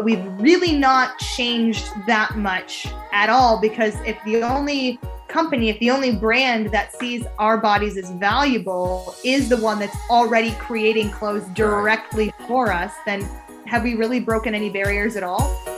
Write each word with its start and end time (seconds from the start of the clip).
but 0.00 0.06
we've 0.06 0.40
really 0.40 0.72
not 0.72 1.18
changed 1.18 1.92
that 2.06 2.34
much 2.34 2.86
at 3.12 3.28
all 3.28 3.60
because 3.60 3.94
if 4.06 4.16
the 4.24 4.42
only 4.42 4.98
company, 5.28 5.68
if 5.68 5.78
the 5.78 5.90
only 5.90 6.16
brand 6.16 6.70
that 6.70 6.96
sees 6.96 7.22
our 7.38 7.58
bodies 7.58 7.98
as 7.98 8.08
valuable 8.12 9.14
is 9.26 9.50
the 9.50 9.58
one 9.58 9.78
that's 9.78 9.94
already 10.08 10.52
creating 10.52 11.10
clothes 11.10 11.44
directly 11.48 12.32
for 12.48 12.72
us, 12.72 12.94
then 13.04 13.20
have 13.66 13.82
we 13.82 13.94
really 13.94 14.20
broken 14.20 14.54
any 14.54 14.70
barriers 14.70 15.16
at 15.16 15.22
all? 15.22 15.69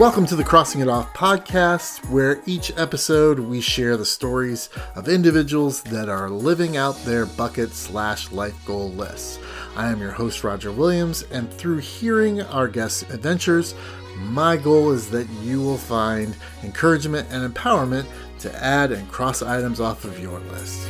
Welcome 0.00 0.24
to 0.28 0.34
the 0.34 0.44
Crossing 0.44 0.80
It 0.80 0.88
Off 0.88 1.12
podcast, 1.12 2.08
where 2.08 2.40
each 2.46 2.72
episode 2.78 3.38
we 3.38 3.60
share 3.60 3.98
the 3.98 4.06
stories 4.06 4.70
of 4.94 5.10
individuals 5.10 5.82
that 5.82 6.08
are 6.08 6.30
living 6.30 6.78
out 6.78 6.96
their 7.04 7.26
bucket 7.26 7.74
slash 7.74 8.32
life 8.32 8.56
goal 8.64 8.92
lists. 8.92 9.38
I 9.76 9.90
am 9.90 10.00
your 10.00 10.12
host, 10.12 10.42
Roger 10.42 10.72
Williams, 10.72 11.24
and 11.24 11.52
through 11.52 11.80
hearing 11.80 12.40
our 12.40 12.66
guests' 12.66 13.02
adventures, 13.10 13.74
my 14.16 14.56
goal 14.56 14.90
is 14.90 15.10
that 15.10 15.28
you 15.42 15.60
will 15.60 15.76
find 15.76 16.34
encouragement 16.62 17.28
and 17.30 17.54
empowerment 17.54 18.06
to 18.38 18.64
add 18.64 18.92
and 18.92 19.06
cross 19.12 19.42
items 19.42 19.80
off 19.80 20.06
of 20.06 20.18
your 20.18 20.40
list. 20.40 20.88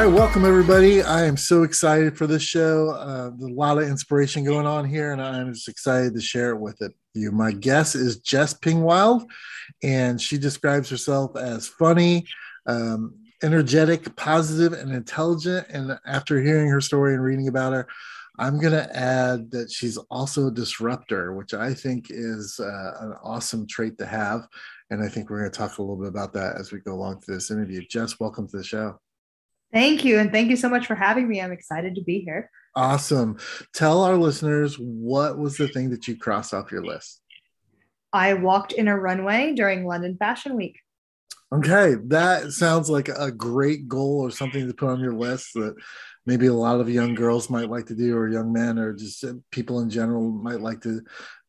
Right, 0.00 0.06
welcome 0.06 0.46
everybody. 0.46 1.02
I 1.02 1.26
am 1.26 1.36
so 1.36 1.62
excited 1.62 2.16
for 2.16 2.26
this 2.26 2.42
show. 2.42 2.88
Uh, 2.92 3.32
a 3.38 3.52
lot 3.52 3.76
of 3.76 3.86
inspiration 3.86 4.44
going 4.44 4.66
on 4.66 4.86
here, 4.86 5.12
and 5.12 5.20
I'm 5.20 5.52
just 5.52 5.68
excited 5.68 6.14
to 6.14 6.22
share 6.22 6.52
it 6.52 6.58
with 6.58 6.80
it, 6.80 6.92
you. 7.12 7.30
My 7.30 7.52
guest 7.52 7.96
is 7.96 8.18
Jess 8.20 8.54
Ping-Wild, 8.54 9.30
and 9.82 10.18
she 10.18 10.38
describes 10.38 10.88
herself 10.88 11.36
as 11.36 11.68
funny, 11.68 12.24
um, 12.66 13.14
energetic, 13.42 14.16
positive, 14.16 14.72
and 14.72 14.90
intelligent. 14.90 15.66
And 15.68 15.98
after 16.06 16.40
hearing 16.40 16.70
her 16.70 16.80
story 16.80 17.12
and 17.12 17.22
reading 17.22 17.48
about 17.48 17.74
her, 17.74 17.86
I'm 18.38 18.58
going 18.58 18.72
to 18.72 18.96
add 18.96 19.50
that 19.50 19.70
she's 19.70 19.98
also 20.10 20.46
a 20.46 20.50
disruptor, 20.50 21.34
which 21.34 21.52
I 21.52 21.74
think 21.74 22.06
is 22.08 22.58
uh, 22.58 22.92
an 23.00 23.16
awesome 23.22 23.66
trait 23.66 23.98
to 23.98 24.06
have. 24.06 24.48
And 24.88 25.02
I 25.02 25.08
think 25.10 25.28
we're 25.28 25.40
going 25.40 25.52
to 25.52 25.58
talk 25.58 25.76
a 25.76 25.82
little 25.82 25.98
bit 25.98 26.08
about 26.08 26.32
that 26.32 26.56
as 26.56 26.72
we 26.72 26.80
go 26.80 26.94
along 26.94 27.20
through 27.20 27.34
this 27.34 27.50
interview. 27.50 27.86
Jess, 27.86 28.18
welcome 28.18 28.48
to 28.48 28.56
the 28.56 28.64
show. 28.64 28.98
Thank 29.72 30.04
you. 30.04 30.18
And 30.18 30.32
thank 30.32 30.50
you 30.50 30.56
so 30.56 30.68
much 30.68 30.86
for 30.86 30.94
having 30.94 31.28
me. 31.28 31.40
I'm 31.40 31.52
excited 31.52 31.94
to 31.94 32.02
be 32.02 32.20
here. 32.20 32.50
Awesome. 32.74 33.38
Tell 33.74 34.02
our 34.02 34.16
listeners 34.16 34.76
what 34.76 35.38
was 35.38 35.56
the 35.56 35.68
thing 35.68 35.90
that 35.90 36.08
you 36.08 36.16
crossed 36.16 36.54
off 36.54 36.72
your 36.72 36.84
list? 36.84 37.20
I 38.12 38.34
walked 38.34 38.72
in 38.72 38.88
a 38.88 38.98
runway 38.98 39.54
during 39.54 39.86
London 39.86 40.16
Fashion 40.18 40.56
Week. 40.56 40.76
Okay, 41.52 41.96
that 42.06 42.52
sounds 42.52 42.88
like 42.88 43.08
a 43.08 43.32
great 43.32 43.88
goal 43.88 44.20
or 44.20 44.30
something 44.30 44.68
to 44.68 44.74
put 44.74 44.88
on 44.88 45.00
your 45.00 45.14
list 45.14 45.54
that 45.54 45.74
maybe 46.24 46.46
a 46.46 46.54
lot 46.54 46.80
of 46.80 46.88
young 46.88 47.14
girls 47.14 47.50
might 47.50 47.68
like 47.68 47.86
to 47.86 47.94
do, 47.96 48.16
or 48.16 48.28
young 48.28 48.52
men, 48.52 48.78
or 48.78 48.92
just 48.92 49.24
people 49.50 49.80
in 49.80 49.90
general 49.90 50.30
might 50.30 50.60
like 50.60 50.80
to 50.82 51.02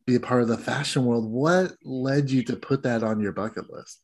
be 0.08 0.16
a 0.16 0.20
part 0.20 0.42
of 0.42 0.48
the 0.48 0.58
fashion 0.58 1.06
world. 1.06 1.30
What 1.30 1.74
led 1.84 2.32
you 2.32 2.44
to 2.46 2.56
put 2.56 2.82
that 2.84 3.04
on 3.04 3.20
your 3.20 3.32
bucket 3.32 3.72
list? 3.72 4.00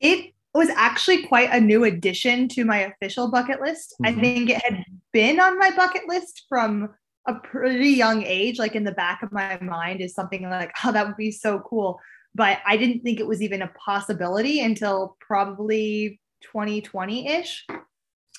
It 0.00 0.32
was 0.58 0.68
actually 0.70 1.22
quite 1.26 1.50
a 1.50 1.60
new 1.60 1.84
addition 1.84 2.48
to 2.48 2.64
my 2.64 2.80
official 2.80 3.30
bucket 3.30 3.60
list. 3.60 3.94
Mm-hmm. 4.02 4.18
I 4.18 4.20
think 4.20 4.50
it 4.50 4.62
had 4.62 4.84
been 5.12 5.40
on 5.40 5.58
my 5.58 5.70
bucket 5.70 6.08
list 6.08 6.44
from 6.48 6.90
a 7.26 7.34
pretty 7.34 7.90
young 7.90 8.24
age, 8.24 8.58
like 8.58 8.74
in 8.74 8.84
the 8.84 8.92
back 8.92 9.22
of 9.22 9.32
my 9.32 9.58
mind, 9.60 10.00
is 10.00 10.14
something 10.14 10.42
like, 10.42 10.72
oh, 10.84 10.92
that 10.92 11.06
would 11.06 11.16
be 11.16 11.30
so 11.30 11.60
cool. 11.60 12.00
But 12.34 12.58
I 12.66 12.76
didn't 12.76 13.02
think 13.02 13.20
it 13.20 13.26
was 13.26 13.40
even 13.40 13.62
a 13.62 13.68
possibility 13.68 14.60
until 14.60 15.16
probably 15.20 16.20
2020 16.42 17.28
ish. 17.28 17.64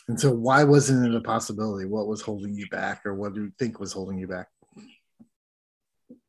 And 0.08 0.19
so, 0.19 0.31
why 0.31 0.63
wasn't 0.63 1.06
it 1.06 1.16
a 1.16 1.22
possibility? 1.22 1.85
What 1.85 2.08
was 2.08 2.22
holding 2.22 2.53
you 2.53 2.68
back, 2.69 3.06
or 3.06 3.13
what 3.13 3.34
do 3.34 3.44
you 3.44 3.52
think 3.59 3.79
was 3.79 3.94
holding 3.94 4.18
you 4.18 4.28
back? 4.28 4.47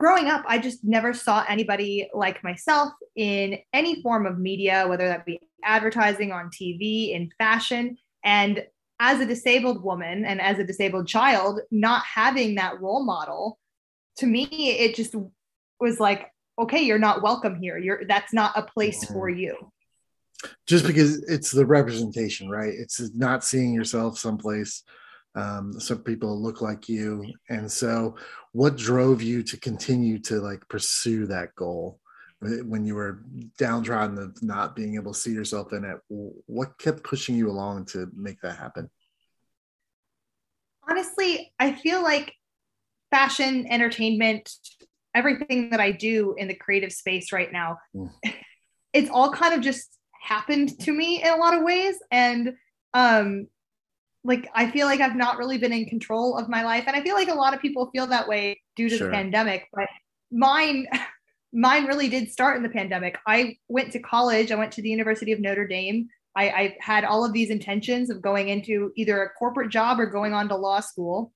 growing 0.01 0.29
up, 0.29 0.43
I 0.49 0.59
just 0.59 0.83
never 0.83 1.13
saw 1.13 1.45
anybody 1.47 2.09
like 2.15 2.43
myself 2.43 2.93
in 3.21 3.59
any 3.75 4.01
form 4.01 4.25
of 4.25 4.39
media, 4.39 4.87
whether 4.89 5.07
that 5.07 5.27
be 5.27 5.39
advertising 5.63 6.33
on 6.33 6.49
TV, 6.49 7.13
in 7.13 7.31
fashion. 7.37 7.99
And 8.25 8.65
as 8.99 9.21
a 9.21 9.27
disabled 9.27 9.85
woman 9.85 10.25
and 10.25 10.41
as 10.41 10.59
a 10.59 10.65
disabled 10.65 11.07
child, 11.07 11.61
not 11.71 12.03
having 12.03 12.55
that 12.55 12.81
role 12.81 13.05
model, 13.05 13.59
to 14.17 14.27
me, 14.27 14.47
it 14.47 14.95
just 14.95 15.15
was 15.79 16.01
like, 16.01 16.33
okay, 16.59 16.81
you're 16.81 16.99
not 16.99 17.21
welcome 17.21 17.61
here. 17.61 17.77
You're 17.77 18.07
that's 18.09 18.33
not 18.33 18.57
a 18.57 18.63
place 18.63 19.05
for 19.05 19.29
you. 19.29 19.71
Just 20.67 20.87
because 20.87 21.23
it's 21.25 21.51
the 21.51 21.67
representation, 21.67 22.49
right? 22.49 22.73
It's 22.73 23.15
not 23.15 23.45
seeing 23.45 23.75
yourself 23.75 24.19
someplace 24.19 24.83
um, 25.35 25.79
some 25.79 25.99
people 25.99 26.43
look 26.43 26.61
like 26.61 26.89
you 26.89 27.25
and 27.49 27.71
so 27.71 28.17
what 28.51 28.77
drove 28.77 29.23
you 29.23 29.45
to 29.45 29.57
continue 29.61 30.19
to 30.23 30.41
like 30.41 30.67
pursue 30.69 31.27
that 31.27 31.55
goal 31.55 32.00
when 32.41 32.85
you 32.85 32.95
were 32.95 33.23
downtrodden 33.59 34.19
of 34.19 34.43
not 34.43 34.75
being 34.75 34.95
able 34.95 35.13
to 35.13 35.19
see 35.19 35.33
yourself 35.33 35.73
in 35.73 35.85
it 35.85 35.99
what 36.09 36.79
kept 36.79 37.03
pushing 37.05 37.35
you 37.35 37.51
along 37.51 37.85
to 37.85 38.11
make 38.15 38.41
that 38.41 38.57
happen 38.57 38.89
honestly 40.89 41.53
i 41.59 41.73
feel 41.73 42.03
like 42.03 42.33
fashion 43.11 43.67
entertainment 43.69 44.51
everything 45.15 45.71
that 45.71 45.81
i 45.81 45.93
do 45.93 46.35
in 46.39 46.49
the 46.49 46.55
creative 46.55 46.93
space 46.93 47.33
right 47.33 47.53
now 47.53 47.79
mm. 47.95 48.11
it's 48.93 49.11
all 49.11 49.31
kind 49.31 49.55
of 49.55 49.61
just 49.61 49.99
happened 50.23 50.79
to 50.81 50.93
me 50.93 51.23
in 51.23 51.29
a 51.29 51.37
lot 51.37 51.55
of 51.55 51.63
ways 51.63 51.97
and 52.11 52.55
um 52.95 53.47
like 54.25 54.49
I 54.55 54.71
feel 54.71 54.87
like 54.87 55.01
I've 55.01 55.17
not 55.17 55.39
really 55.39 55.59
been 55.59 55.73
in 55.73 55.87
control 55.87 56.37
of 56.37 56.49
my 56.49 56.63
life. 56.63 56.85
And 56.87 56.95
I 56.95 57.03
feel 57.03 57.15
like 57.15 57.29
a 57.29 57.35
lot 57.35 57.55
of 57.55 57.61
people 57.63 57.91
feel 57.91 58.07
that 58.09 58.29
way 58.29 58.61
due 58.77 58.89
to 58.91 58.99
sure. 58.99 59.07
the 59.07 59.15
pandemic, 59.15 59.67
but 59.73 59.89
mine 60.31 60.87
mine 61.53 61.87
really 61.87 62.09
did 62.09 62.31
start 62.31 62.57
in 62.57 62.63
the 62.63 62.69
pandemic. 62.69 63.19
I 63.27 63.57
went 63.69 63.93
to 63.93 63.99
college, 63.99 64.53
I 64.53 64.57
went 64.57 64.73
to 64.73 64.83
the 64.83 64.91
University 64.91 65.33
of 65.33 65.41
Notre 65.41 65.67
Dame. 65.67 66.09
I, 66.37 66.51
I 66.51 66.77
had 66.81 67.05
all 67.05 67.25
of 67.25 67.33
these 67.33 67.51
intentions 67.51 68.09
of 68.09 68.23
going 68.23 68.49
into 68.49 68.93
either 68.97 69.23
a 69.23 69.31
corporate 69.31 69.71
job 69.71 69.99
or 69.99 70.07
going 70.07 70.33
on 70.33 70.49
to 70.49 70.57
law 70.57 70.81
school. 70.81 71.33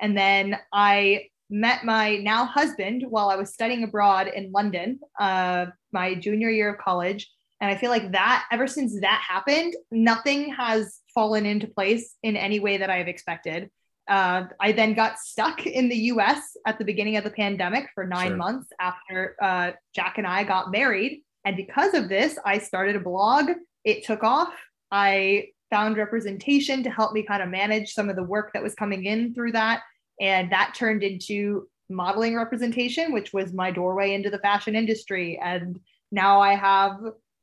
And 0.00 0.16
then 0.16 0.58
I 0.72 1.26
met 1.50 1.84
my 1.84 2.16
now 2.18 2.44
husband 2.44 3.04
while 3.08 3.30
I 3.30 3.36
was 3.36 3.52
studying 3.52 3.82
abroad 3.82 4.28
in 4.28 4.52
London, 4.52 5.00
uh, 5.18 5.66
my 5.92 6.14
junior 6.14 6.50
year 6.50 6.72
of 6.72 6.78
college. 6.78 7.28
And 7.60 7.70
I 7.70 7.76
feel 7.76 7.90
like 7.90 8.12
that 8.12 8.46
ever 8.52 8.68
since 8.68 9.00
that 9.00 9.24
happened, 9.26 9.74
nothing 9.90 10.54
has 10.54 11.00
fallen 11.12 11.44
into 11.44 11.66
place 11.66 12.14
in 12.22 12.36
any 12.36 12.60
way 12.60 12.76
that 12.76 12.90
I've 12.90 13.08
expected. 13.08 13.70
Uh, 14.08 14.44
I 14.60 14.72
then 14.72 14.94
got 14.94 15.18
stuck 15.18 15.66
in 15.66 15.88
the 15.88 15.96
US 16.12 16.56
at 16.66 16.78
the 16.78 16.84
beginning 16.84 17.16
of 17.16 17.24
the 17.24 17.30
pandemic 17.30 17.88
for 17.94 18.06
nine 18.06 18.28
sure. 18.28 18.36
months 18.36 18.68
after 18.80 19.36
uh, 19.40 19.72
Jack 19.94 20.18
and 20.18 20.26
I 20.26 20.44
got 20.44 20.70
married. 20.70 21.22
And 21.44 21.56
because 21.56 21.94
of 21.94 22.08
this, 22.08 22.38
I 22.44 22.58
started 22.58 22.96
a 22.96 23.00
blog. 23.00 23.50
It 23.84 24.04
took 24.04 24.22
off. 24.22 24.52
I 24.90 25.48
found 25.70 25.96
representation 25.96 26.82
to 26.82 26.90
help 26.90 27.12
me 27.12 27.22
kind 27.22 27.42
of 27.42 27.48
manage 27.48 27.92
some 27.92 28.08
of 28.08 28.16
the 28.16 28.22
work 28.22 28.52
that 28.54 28.62
was 28.62 28.74
coming 28.74 29.04
in 29.04 29.34
through 29.34 29.52
that. 29.52 29.82
And 30.20 30.50
that 30.50 30.74
turned 30.74 31.02
into 31.02 31.68
modeling 31.90 32.36
representation, 32.36 33.12
which 33.12 33.32
was 33.32 33.52
my 33.52 33.70
doorway 33.70 34.14
into 34.14 34.30
the 34.30 34.38
fashion 34.38 34.74
industry. 34.74 35.38
And 35.42 35.78
now 36.10 36.40
I 36.40 36.54
have 36.54 36.98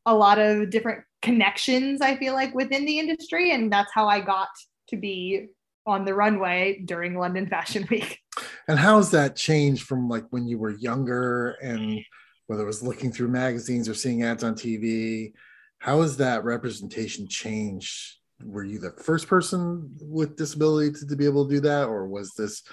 a 0.06 0.14
lot 0.14 0.40
of 0.40 0.70
different 0.70 1.04
connections 1.26 2.02
i 2.02 2.16
feel 2.18 2.36
like 2.36 2.54
within 2.54 2.86
the 2.86 3.00
industry 3.00 3.52
and 3.52 3.74
that's 3.74 3.92
how 3.92 4.08
i 4.08 4.20
got 4.20 4.50
to 4.88 4.96
be 4.96 5.48
on 5.86 6.06
the 6.06 6.14
runway 6.14 6.82
during 6.86 7.18
london 7.18 7.48
fashion 7.48 7.88
week. 7.92 8.20
And 8.68 8.80
how 8.80 8.98
has 8.98 9.12
that 9.12 9.36
changed 9.36 9.84
from 9.84 10.10
like 10.10 10.26
when 10.32 10.48
you 10.48 10.58
were 10.58 10.72
younger 10.72 11.52
and 11.62 12.00
whether 12.48 12.64
it 12.64 12.68
was 12.68 12.84
looking 12.84 13.12
through 13.12 13.30
magazines 13.30 13.88
or 13.88 13.94
seeing 13.94 14.24
ads 14.24 14.44
on 14.44 14.56
tv 14.56 15.34
how 15.86 16.02
has 16.02 16.18
that 16.18 16.44
representation 16.44 17.28
changed? 17.28 18.16
Were 18.44 18.64
you 18.64 18.80
the 18.80 18.90
first 18.92 19.28
person 19.28 19.96
with 20.02 20.36
disability 20.36 20.92
to, 21.00 21.08
to 21.08 21.16
be 21.16 21.26
able 21.26 21.48
to 21.48 21.54
do 21.54 21.62
that 21.62 21.86
or 21.86 22.08
was 22.08 22.34
this 22.34 22.64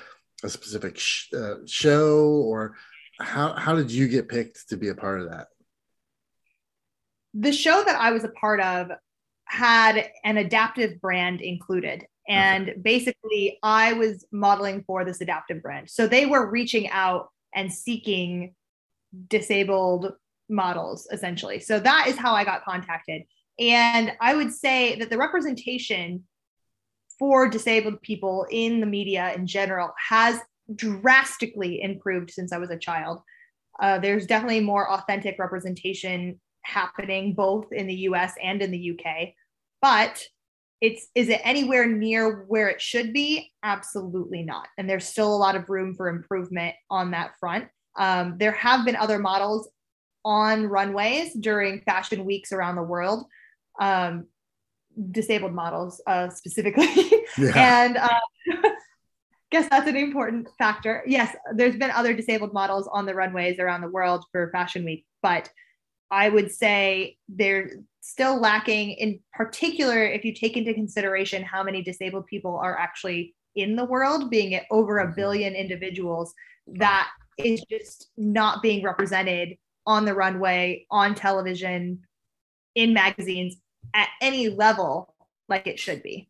a 0.42 0.48
specific 0.48 0.98
sh- 0.98 1.32
uh, 1.34 1.56
show 1.66 2.24
or 2.24 2.74
how, 3.20 3.52
how 3.52 3.74
did 3.76 3.90
you 3.90 4.08
get 4.08 4.30
picked 4.30 4.68
to 4.70 4.78
be 4.78 4.88
a 4.88 4.94
part 4.94 5.20
of 5.20 5.30
that? 5.30 5.48
The 7.34 7.52
show 7.52 7.82
that 7.84 8.00
I 8.00 8.12
was 8.12 8.24
a 8.24 8.30
part 8.30 8.60
of 8.60 8.90
had 9.44 10.10
an 10.24 10.38
adaptive 10.38 10.98
brand 11.00 11.42
included. 11.42 12.06
And 12.28 12.70
okay. 12.70 12.78
basically, 12.78 13.58
I 13.62 13.94
was 13.94 14.24
modeling 14.32 14.84
for 14.86 15.04
this 15.04 15.20
adaptive 15.20 15.62
brand. 15.62 15.90
So 15.90 16.06
they 16.06 16.26
were 16.26 16.50
reaching 16.50 16.88
out 16.90 17.28
and 17.54 17.72
seeking 17.72 18.54
disabled 19.28 20.12
models, 20.48 21.08
essentially. 21.12 21.60
So 21.60 21.80
that 21.80 22.06
is 22.08 22.16
how 22.16 22.34
I 22.34 22.44
got 22.44 22.64
contacted. 22.64 23.22
And 23.58 24.12
I 24.20 24.34
would 24.34 24.52
say 24.52 24.98
that 24.98 25.10
the 25.10 25.18
representation 25.18 26.24
for 27.18 27.48
disabled 27.48 28.00
people 28.02 28.46
in 28.50 28.80
the 28.80 28.86
media 28.86 29.32
in 29.34 29.46
general 29.46 29.92
has 30.08 30.40
drastically 30.74 31.82
improved 31.82 32.30
since 32.30 32.52
I 32.52 32.58
was 32.58 32.70
a 32.70 32.78
child. 32.78 33.20
Uh, 33.80 33.98
there's 33.98 34.26
definitely 34.26 34.60
more 34.60 34.90
authentic 34.90 35.38
representation 35.38 36.40
happening 36.62 37.34
both 37.34 37.72
in 37.72 37.86
the 37.86 37.94
US 37.94 38.32
and 38.42 38.62
in 38.62 38.70
the 38.70 38.92
UK. 38.92 39.34
But 39.80 40.22
it's 40.82 41.06
is 41.14 41.28
it 41.28 41.40
anywhere 41.44 41.86
near 41.86 42.44
where 42.48 42.68
it 42.68 42.82
should 42.82 43.12
be? 43.12 43.52
Absolutely 43.62 44.42
not. 44.42 44.66
And 44.76 44.90
there's 44.90 45.06
still 45.06 45.32
a 45.34 45.38
lot 45.38 45.54
of 45.54 45.70
room 45.70 45.94
for 45.94 46.08
improvement 46.08 46.74
on 46.90 47.12
that 47.12 47.38
front. 47.38 47.68
Um, 47.96 48.36
there 48.38 48.52
have 48.52 48.84
been 48.84 48.96
other 48.96 49.20
models 49.20 49.70
on 50.24 50.66
runways 50.66 51.34
during 51.34 51.82
fashion 51.82 52.24
weeks 52.24 52.50
around 52.50 52.74
the 52.74 52.82
world, 52.82 53.26
um, 53.80 54.26
disabled 55.12 55.54
models 55.54 56.02
uh, 56.06 56.28
specifically. 56.28 56.88
Yeah. 57.38 57.84
and 57.84 57.96
uh, 57.96 58.18
guess 59.50 59.66
that's 59.70 59.88
an 59.88 59.96
important 59.96 60.48
factor. 60.58 61.02
Yes, 61.06 61.34
there's 61.54 61.76
been 61.76 61.90
other 61.90 62.12
disabled 62.12 62.52
models 62.52 62.86
on 62.92 63.06
the 63.06 63.14
runways 63.14 63.58
around 63.58 63.80
the 63.80 63.88
world 63.88 64.24
for 64.32 64.50
Fashion 64.50 64.84
Week, 64.84 65.06
but 65.22 65.48
I 66.10 66.28
would 66.28 66.52
say 66.52 67.16
they're 67.30 67.70
still 68.02 68.38
lacking, 68.38 68.90
in 68.90 69.20
particular, 69.32 70.04
if 70.04 70.24
you 70.24 70.34
take 70.34 70.56
into 70.56 70.74
consideration 70.74 71.42
how 71.42 71.62
many 71.62 71.82
disabled 71.82 72.26
people 72.26 72.56
are 72.56 72.76
actually 72.76 73.34
in 73.54 73.76
the 73.76 73.84
world, 73.84 74.28
being 74.28 74.52
it 74.52 74.64
over 74.70 74.98
a 74.98 75.06
mm-hmm. 75.06 75.14
billion 75.14 75.54
individuals, 75.54 76.34
that 76.66 77.08
is 77.38 77.64
just 77.70 78.10
not 78.16 78.60
being 78.60 78.84
represented 78.84 79.56
on 79.86 80.04
the 80.04 80.14
runway, 80.14 80.84
on 80.90 81.14
television, 81.14 82.00
in 82.74 82.92
magazines 82.92 83.56
at 83.94 84.08
any 84.20 84.48
level 84.48 85.14
like 85.48 85.66
it 85.66 85.78
should 85.78 86.02
be. 86.02 86.28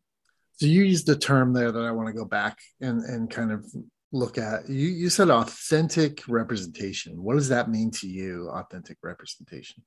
So 0.53 0.67
you 0.67 0.83
used 0.83 1.07
the 1.07 1.17
term 1.17 1.53
there 1.53 1.71
that 1.71 1.83
I 1.83 1.91
want 1.91 2.07
to 2.07 2.13
go 2.13 2.25
back 2.25 2.59
and, 2.81 3.03
and 3.03 3.29
kind 3.29 3.51
of 3.51 3.65
look 4.11 4.37
at. 4.37 4.69
You, 4.69 4.87
you 4.89 5.09
said 5.09 5.29
authentic 5.29 6.21
representation. 6.27 7.21
What 7.23 7.35
does 7.35 7.49
that 7.49 7.69
mean 7.69 7.89
to 7.91 8.07
you, 8.07 8.49
authentic 8.49 8.97
representation? 9.01 9.83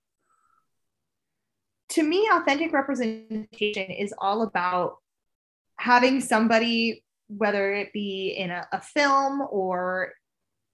To 1.96 2.02
me, 2.02 2.28
authentic 2.30 2.74
representation 2.74 3.90
is 3.90 4.12
all 4.18 4.42
about 4.42 4.98
having 5.78 6.20
somebody, 6.20 7.02
whether 7.28 7.72
it 7.72 7.90
be 7.94 8.34
in 8.36 8.50
a, 8.50 8.68
a 8.70 8.82
film 8.82 9.40
or 9.50 10.12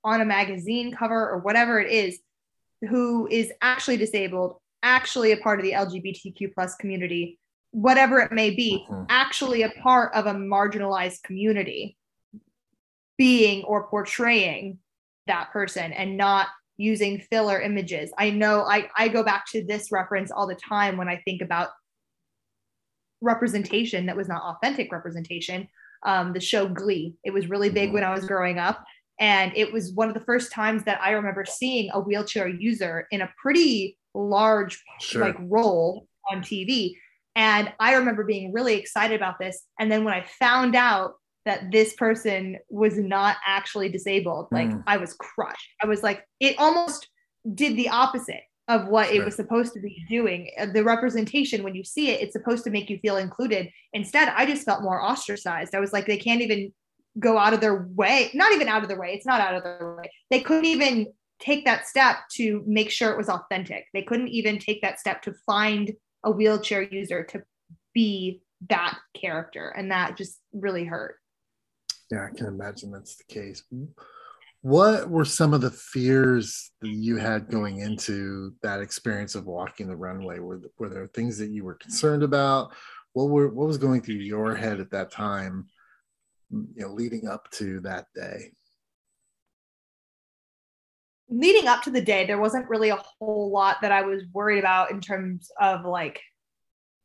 on 0.02 0.20
a 0.20 0.24
magazine 0.24 0.90
cover 0.92 1.30
or 1.30 1.38
whatever 1.38 1.78
it 1.78 1.92
is, 1.92 2.18
who 2.88 3.28
is 3.30 3.52
actually 3.62 3.98
disabled, 3.98 4.56
actually 4.82 5.30
a 5.30 5.36
part 5.36 5.60
of 5.60 5.64
the 5.64 5.70
LGBTQ 5.70 6.54
plus 6.54 6.74
community, 6.74 7.38
whatever 7.70 8.18
it 8.18 8.32
may 8.32 8.50
be, 8.50 8.84
mm-hmm. 8.90 9.04
actually 9.08 9.62
a 9.62 9.70
part 9.80 10.12
of 10.14 10.26
a 10.26 10.34
marginalized 10.34 11.22
community, 11.22 11.96
being 13.16 13.62
or 13.62 13.86
portraying 13.86 14.78
that 15.28 15.52
person 15.52 15.92
and 15.92 16.16
not 16.16 16.48
using 16.82 17.20
filler 17.30 17.60
images. 17.60 18.10
I 18.18 18.30
know 18.30 18.62
I, 18.62 18.88
I 18.96 19.08
go 19.08 19.22
back 19.22 19.44
to 19.52 19.64
this 19.64 19.92
reference 19.92 20.30
all 20.30 20.46
the 20.46 20.56
time 20.56 20.96
when 20.96 21.08
I 21.08 21.22
think 21.24 21.40
about 21.40 21.68
representation 23.20 24.06
that 24.06 24.16
was 24.16 24.28
not 24.28 24.42
authentic 24.42 24.92
representation. 24.92 25.68
Um, 26.04 26.32
the 26.32 26.40
show 26.40 26.66
Glee. 26.66 27.14
It 27.22 27.30
was 27.30 27.48
really 27.48 27.70
big 27.70 27.88
mm-hmm. 27.88 27.94
when 27.94 28.04
I 28.04 28.12
was 28.12 28.26
growing 28.26 28.58
up. 28.58 28.84
And 29.20 29.52
it 29.54 29.72
was 29.72 29.92
one 29.92 30.08
of 30.08 30.14
the 30.14 30.24
first 30.24 30.50
times 30.50 30.82
that 30.84 31.00
I 31.00 31.12
remember 31.12 31.44
seeing 31.44 31.90
a 31.92 32.00
wheelchair 32.00 32.48
user 32.48 33.06
in 33.12 33.20
a 33.20 33.30
pretty 33.40 33.96
large 34.14 34.82
sure. 35.00 35.22
like 35.22 35.36
role 35.38 36.08
on 36.30 36.40
TV. 36.40 36.96
And 37.36 37.72
I 37.78 37.94
remember 37.94 38.24
being 38.24 38.52
really 38.52 38.74
excited 38.74 39.14
about 39.14 39.38
this. 39.38 39.62
And 39.78 39.90
then 39.90 40.02
when 40.02 40.12
I 40.12 40.26
found 40.40 40.74
out 40.74 41.14
that 41.44 41.70
this 41.72 41.94
person 41.94 42.58
was 42.68 42.96
not 42.96 43.36
actually 43.46 43.88
disabled, 43.88 44.48
like 44.50 44.68
mm. 44.68 44.82
I 44.86 44.96
was 44.96 45.14
crushed. 45.14 45.70
I 45.82 45.86
was 45.86 46.02
like, 46.02 46.24
it 46.40 46.56
almost 46.58 47.08
did 47.54 47.76
the 47.76 47.88
opposite 47.88 48.42
of 48.68 48.86
what 48.86 49.08
sure. 49.08 49.20
it 49.20 49.24
was 49.24 49.34
supposed 49.34 49.72
to 49.74 49.80
be 49.80 50.04
doing. 50.08 50.50
Uh, 50.58 50.66
the 50.66 50.84
representation, 50.84 51.62
when 51.62 51.74
you 51.74 51.84
see 51.84 52.10
it, 52.10 52.20
it's 52.20 52.32
supposed 52.32 52.64
to 52.64 52.70
make 52.70 52.88
you 52.88 52.98
feel 52.98 53.16
included. 53.16 53.68
Instead, 53.92 54.28
I 54.28 54.46
just 54.46 54.64
felt 54.64 54.82
more 54.82 55.02
ostracized. 55.02 55.74
I 55.74 55.80
was 55.80 55.92
like, 55.92 56.06
they 56.06 56.16
can't 56.16 56.42
even 56.42 56.72
go 57.18 57.38
out 57.38 57.52
of 57.52 57.60
their 57.60 57.88
way, 57.94 58.30
not 58.34 58.52
even 58.52 58.68
out 58.68 58.82
of 58.82 58.88
their 58.88 58.98
way. 58.98 59.12
It's 59.12 59.26
not 59.26 59.40
out 59.40 59.54
of 59.54 59.62
their 59.62 59.96
way. 59.98 60.10
They 60.30 60.40
couldn't 60.40 60.64
even 60.66 61.06
take 61.40 61.64
that 61.64 61.88
step 61.88 62.16
to 62.34 62.62
make 62.66 62.90
sure 62.90 63.10
it 63.10 63.18
was 63.18 63.28
authentic. 63.28 63.86
They 63.92 64.02
couldn't 64.02 64.28
even 64.28 64.58
take 64.58 64.80
that 64.82 65.00
step 65.00 65.22
to 65.22 65.34
find 65.44 65.92
a 66.24 66.30
wheelchair 66.30 66.82
user 66.82 67.24
to 67.24 67.42
be 67.92 68.40
that 68.68 68.96
character. 69.14 69.70
And 69.70 69.90
that 69.90 70.16
just 70.16 70.38
really 70.52 70.84
hurt. 70.84 71.16
Yeah, 72.12 72.28
I 72.30 72.36
can 72.36 72.46
imagine 72.46 72.92
that's 72.92 73.16
the 73.16 73.24
case. 73.24 73.62
What 74.60 75.08
were 75.08 75.24
some 75.24 75.54
of 75.54 75.62
the 75.62 75.70
fears 75.70 76.70
that 76.82 76.90
you 76.90 77.16
had 77.16 77.48
going 77.48 77.80
into 77.80 78.54
that 78.62 78.80
experience 78.82 79.34
of 79.34 79.46
walking 79.46 79.88
the 79.88 79.96
runway? 79.96 80.38
Were, 80.38 80.60
were 80.78 80.90
there 80.90 81.06
things 81.06 81.38
that 81.38 81.48
you 81.48 81.64
were 81.64 81.74
concerned 81.74 82.22
about? 82.22 82.72
What 83.14 83.30
were 83.30 83.48
what 83.48 83.66
was 83.66 83.78
going 83.78 84.02
through 84.02 84.16
your 84.16 84.54
head 84.54 84.78
at 84.78 84.90
that 84.90 85.10
time, 85.10 85.68
you 86.50 86.82
know, 86.82 86.92
leading 86.92 87.28
up 87.28 87.50
to 87.52 87.80
that 87.80 88.08
day? 88.14 88.52
leading 91.32 91.66
up 91.66 91.82
to 91.82 91.90
the 91.90 92.00
day, 92.00 92.26
there 92.26 92.38
wasn't 92.38 92.68
really 92.68 92.90
a 92.90 93.02
whole 93.18 93.50
lot 93.50 93.80
that 93.80 93.90
I 93.90 94.02
was 94.02 94.22
worried 94.34 94.58
about 94.58 94.90
in 94.90 95.00
terms 95.00 95.50
of 95.58 95.86
like 95.86 96.20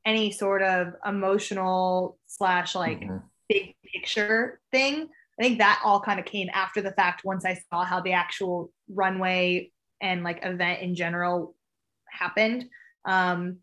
any 0.05 0.31
sort 0.31 0.61
of 0.61 0.93
emotional 1.05 2.17
slash 2.25 2.75
like 2.75 2.99
mm-hmm. 2.99 3.17
big 3.47 3.73
picture 3.97 4.59
thing. 4.71 5.07
I 5.39 5.43
think 5.43 5.59
that 5.59 5.81
all 5.83 6.01
kind 6.01 6.19
of 6.19 6.25
came 6.25 6.49
after 6.53 6.81
the 6.81 6.91
fact 6.91 7.23
once 7.23 7.45
I 7.45 7.59
saw 7.69 7.83
how 7.83 8.01
the 8.01 8.13
actual 8.13 8.71
runway 8.89 9.71
and 10.01 10.23
like 10.23 10.43
event 10.43 10.81
in 10.81 10.95
general 10.95 11.55
happened. 12.09 12.65
Um, 13.05 13.57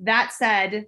that 0.00 0.32
said, 0.32 0.86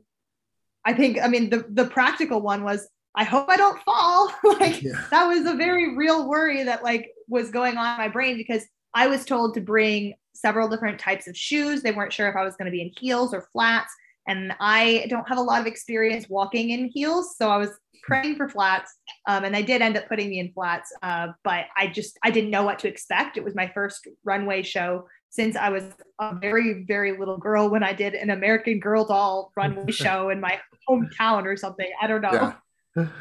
I 0.84 0.94
think 0.94 1.18
I 1.22 1.28
mean 1.28 1.50
the 1.50 1.66
the 1.68 1.86
practical 1.86 2.40
one 2.40 2.64
was 2.64 2.88
I 3.14 3.24
hope 3.24 3.48
I 3.48 3.56
don't 3.56 3.82
fall. 3.82 4.32
like 4.60 4.82
yeah. 4.82 5.04
that 5.10 5.26
was 5.26 5.46
a 5.46 5.54
very 5.54 5.96
real 5.96 6.28
worry 6.28 6.64
that 6.64 6.82
like 6.82 7.10
was 7.28 7.50
going 7.50 7.76
on 7.76 7.94
in 7.94 7.98
my 7.98 8.08
brain 8.08 8.36
because 8.36 8.64
I 8.94 9.06
was 9.08 9.24
told 9.24 9.54
to 9.54 9.60
bring 9.60 10.14
several 10.32 10.68
different 10.68 10.98
types 10.98 11.28
of 11.28 11.36
shoes. 11.36 11.82
They 11.82 11.92
weren't 11.92 12.12
sure 12.12 12.28
if 12.28 12.36
I 12.36 12.44
was 12.44 12.56
going 12.56 12.66
to 12.66 12.72
be 12.72 12.82
in 12.82 12.92
heels 12.98 13.34
or 13.34 13.48
flats. 13.52 13.92
And 14.26 14.52
I 14.60 15.06
don't 15.10 15.28
have 15.28 15.38
a 15.38 15.42
lot 15.42 15.60
of 15.60 15.66
experience 15.66 16.28
walking 16.28 16.70
in 16.70 16.90
heels. 16.92 17.36
So 17.36 17.50
I 17.50 17.56
was 17.56 17.70
praying 18.02 18.36
for 18.36 18.48
flats. 18.48 18.94
Um, 19.28 19.44
and 19.44 19.56
I 19.56 19.62
did 19.62 19.82
end 19.82 19.96
up 19.96 20.08
putting 20.08 20.30
me 20.30 20.38
in 20.38 20.52
flats. 20.52 20.92
Uh, 21.02 21.28
but 21.44 21.66
I 21.76 21.86
just, 21.86 22.18
I 22.24 22.30
didn't 22.30 22.50
know 22.50 22.64
what 22.64 22.78
to 22.80 22.88
expect. 22.88 23.36
It 23.36 23.44
was 23.44 23.54
my 23.54 23.70
first 23.74 24.06
runway 24.24 24.62
show 24.62 25.06
since 25.30 25.56
I 25.56 25.68
was 25.70 25.84
a 26.18 26.34
very, 26.34 26.84
very 26.84 27.16
little 27.16 27.38
girl 27.38 27.70
when 27.70 27.82
I 27.82 27.92
did 27.92 28.14
an 28.14 28.30
American 28.30 28.80
Girl 28.80 29.04
doll 29.04 29.52
runway 29.56 29.92
show 29.92 30.30
in 30.30 30.40
my 30.40 30.58
hometown 30.88 31.44
or 31.44 31.56
something. 31.56 31.88
I 32.00 32.06
don't 32.06 32.22
know. 32.22 32.54
Yeah. 32.96 33.06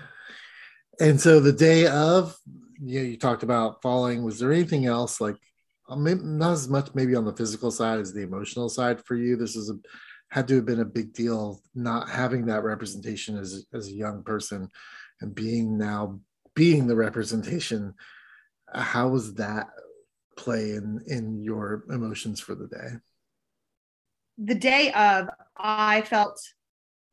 And 1.01 1.21
so 1.21 1.39
the 1.39 1.53
day 1.53 1.87
of, 1.87 2.37
you 2.83 2.99
know, 2.99 3.05
you 3.05 3.15
talked 3.15 3.43
about 3.43 3.81
falling. 3.81 4.21
Was 4.21 4.37
there 4.37 4.51
anything 4.51 4.85
else 4.85 5.21
like 5.21 5.37
uh, 5.89 5.95
not 5.95 6.51
as 6.51 6.69
much 6.69 6.89
maybe 6.93 7.15
on 7.15 7.25
the 7.25 7.35
physical 7.35 7.71
side 7.71 7.99
as 7.99 8.13
the 8.13 8.21
emotional 8.21 8.69
side 8.69 9.03
for 9.05 9.15
you. 9.15 9.35
This 9.35 9.55
is 9.55 9.69
a 9.69 9.79
had 10.31 10.47
to 10.47 10.55
have 10.55 10.65
been 10.65 10.79
a 10.79 10.85
big 10.85 11.13
deal 11.13 11.61
not 11.73 12.09
having 12.09 12.45
that 12.45 12.63
representation 12.63 13.37
as 13.37 13.65
as 13.73 13.87
a 13.87 13.93
young 13.93 14.23
person 14.23 14.69
and 15.21 15.35
being 15.35 15.77
now 15.77 16.19
being 16.55 16.87
the 16.87 16.95
representation. 16.95 17.93
How 18.73 19.09
was 19.09 19.35
that 19.35 19.67
play 20.37 20.71
in 20.71 21.01
in 21.07 21.43
your 21.43 21.83
emotions 21.89 22.39
for 22.39 22.55
the 22.55 22.67
day? 22.67 22.89
The 24.37 24.55
day 24.55 24.91
of, 24.93 25.27
I 25.57 26.01
felt 26.01 26.39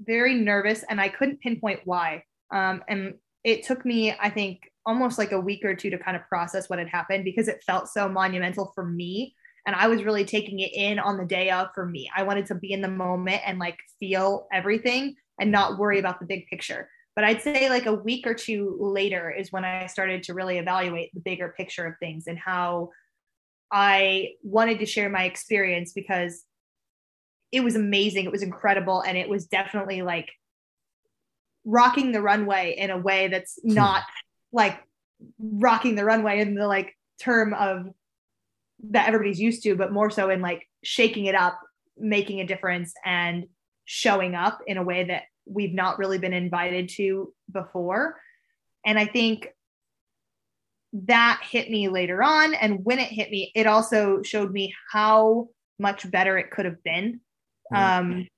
very 0.01 0.35
nervous 0.35 0.85
and 0.89 1.01
I 1.01 1.09
couldn't 1.09 1.41
pinpoint 1.41 1.81
why. 1.85 2.23
Um, 2.53 2.85
and 2.89 3.15
it 3.43 3.65
took 3.65 3.85
me, 3.85 4.15
I 4.21 4.31
think, 4.31 4.61
almost 4.85 5.19
like 5.19 5.33
a 5.33 5.41
week 5.41 5.65
or 5.65 5.75
two 5.75 5.91
to 5.91 5.99
kind 5.99 6.17
of 6.17 6.23
process 6.29 6.69
what 6.69 6.79
had 6.79 6.89
happened 6.89 7.25
because 7.25 7.49
it 7.49 7.65
felt 7.67 7.89
so 7.89 8.09
monumental 8.09 8.71
for 8.75 8.85
me 8.85 9.35
and 9.67 9.75
I 9.75 9.89
was 9.89 10.05
really 10.05 10.25
taking 10.25 10.61
it 10.61 10.73
in 10.73 10.99
on 11.01 11.19
the 11.19 11.25
day 11.25 11.51
of 11.51 11.69
for 11.75 11.85
me. 11.85 12.09
I 12.17 12.23
wanted 12.23 12.47
to 12.47 12.55
be 12.55 12.73
in 12.73 12.81
the 12.81 12.89
moment 12.89 13.43
and 13.45 13.59
like 13.59 13.79
feel 13.99 14.47
everything 14.53 15.17
and 15.41 15.51
not 15.51 15.77
worry 15.77 15.99
about 15.99 16.21
the 16.21 16.27
big 16.27 16.47
picture. 16.47 16.89
But 17.17 17.25
I'd 17.25 17.43
say 17.43 17.69
like 17.69 17.87
a 17.87 17.95
week 17.95 18.27
or 18.27 18.35
two 18.35 18.77
later 18.81 19.31
is 19.31 19.51
when 19.51 19.65
I 19.65 19.87
started 19.87 20.23
to 20.25 20.35
really 20.35 20.59
evaluate 20.59 21.13
the 21.15 21.21
bigger 21.21 21.53
picture 21.57 21.85
of 21.85 21.95
things 21.99 22.29
and 22.29 22.39
how 22.39 22.91
I 23.73 24.35
wanted 24.43 24.79
to 24.79 24.87
share 24.87 25.11
my 25.11 25.25
experience 25.25 25.93
because 25.93 26.45
it 27.51 27.65
was 27.65 27.75
amazing. 27.75 28.25
It 28.25 28.33
was 28.33 28.43
incredible. 28.43 29.01
And 29.01 29.19
it 29.19 29.29
was 29.29 29.47
definitely 29.47 30.03
like 30.03 30.31
rocking 31.65 32.13
the 32.13 32.23
runway 32.23 32.77
in 32.79 32.91
a 32.91 32.99
way 32.99 33.29
that's 33.29 33.59
hmm. 33.61 33.75
not 33.75 34.05
like 34.53 34.79
rocking 35.41 35.97
the 35.97 36.05
runway 36.05 36.41
in 36.41 36.55
the 36.55 36.69
like 36.69 36.95
term 37.21 37.53
of 37.53 37.89
that 38.91 39.09
everybody's 39.09 39.41
used 39.41 39.63
to, 39.63 39.75
but 39.75 39.93
more 39.93 40.11
so 40.11 40.31
in 40.31 40.41
like 40.41 40.67
shaking 40.83 41.27
it 41.27 41.35
up, 41.35 41.59
making 41.97 42.41
a 42.41 42.47
difference, 42.47 42.93
and 43.05 43.47
showing 43.85 44.35
up 44.35 44.61
in 44.67 44.77
a 44.79 44.83
way 44.83 45.05
that 45.05 45.23
we've 45.47 45.75
not 45.75 45.99
really 45.99 46.19
been 46.19 46.33
invited 46.33 46.89
to 46.91 47.33
before. 47.53 48.17
And 48.85 48.99
I 48.99 49.07
think 49.07 49.49
that 50.93 51.41
hit 51.49 51.71
me 51.71 51.89
later 51.89 52.23
on. 52.23 52.55
And 52.55 52.85
when 52.85 52.99
it 52.99 53.09
hit 53.09 53.31
me, 53.31 53.53
it 53.55 53.67
also 53.67 54.23
showed 54.23 54.53
me 54.53 54.75
how 54.91 55.49
much 55.79 56.11
better 56.11 56.39
it 56.39 56.51
could 56.51 56.65
have 56.65 56.83
been. 56.83 57.21
Um, 57.75 58.29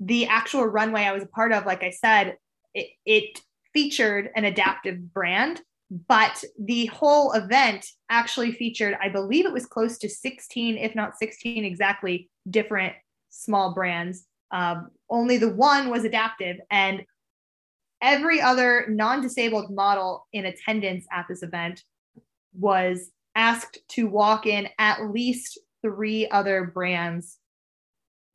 the 0.00 0.26
actual 0.26 0.64
runway 0.64 1.02
I 1.02 1.12
was 1.12 1.22
a 1.22 1.28
part 1.28 1.52
of, 1.52 1.66
like 1.66 1.82
I 1.82 1.90
said, 1.90 2.36
it, 2.74 2.88
it 3.04 3.40
featured 3.72 4.30
an 4.34 4.44
adaptive 4.44 5.12
brand, 5.12 5.60
but 5.90 6.42
the 6.58 6.86
whole 6.86 7.32
event 7.32 7.86
actually 8.10 8.52
featured, 8.52 8.96
I 9.00 9.08
believe 9.08 9.46
it 9.46 9.52
was 9.52 9.66
close 9.66 9.98
to 9.98 10.08
16, 10.08 10.78
if 10.78 10.94
not 10.94 11.18
16 11.18 11.64
exactly, 11.64 12.28
different 12.50 12.94
small 13.30 13.74
brands. 13.74 14.26
Um, 14.50 14.88
only 15.08 15.38
the 15.38 15.52
one 15.52 15.90
was 15.90 16.04
adaptive, 16.04 16.56
and 16.70 17.04
every 18.02 18.40
other 18.40 18.86
non 18.88 19.20
disabled 19.20 19.70
model 19.72 20.26
in 20.32 20.46
attendance 20.46 21.06
at 21.12 21.26
this 21.28 21.42
event 21.42 21.82
was 22.52 23.10
asked 23.34 23.78
to 23.90 24.08
walk 24.08 24.46
in 24.46 24.68
at 24.78 25.10
least 25.10 25.58
three 25.82 26.28
other 26.28 26.64
brands' 26.64 27.38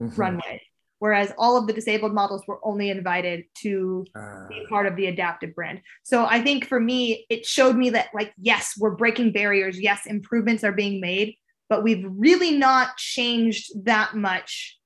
mm-hmm. 0.02 0.20
runway 0.20 0.62
whereas 1.02 1.34
all 1.40 1.58
of 1.58 1.66
the 1.66 1.74
disabled 1.74 2.14
models 2.14 2.44
were 2.46 2.60
only 2.64 2.92
invited 2.92 3.44
to 3.56 4.06
uh, 4.16 4.48
be 4.48 4.64
part 4.70 4.86
of 4.86 4.96
the 4.96 5.08
adaptive 5.08 5.56
brand. 5.56 5.82
So 6.04 6.28
I 6.28 6.40
think 6.40 6.68
for 6.68 6.80
me, 6.80 7.26
it 7.28 7.44
showed 7.44 7.76
me 7.76 7.90
that, 7.90 8.10
like, 8.14 8.32
yes, 8.40 8.76
we're 8.78 8.96
breaking 8.96 9.32
barriers. 9.32 9.82
Yes, 9.82 10.06
improvements 10.06 10.64
are 10.64 10.72
being 10.72 11.02
made, 11.02 11.34
but 11.70 11.82
we've 11.84 12.06
really 12.08 12.52
not 12.52 12.98
changed 12.98 13.72
that 13.86 14.16
much 14.16 14.78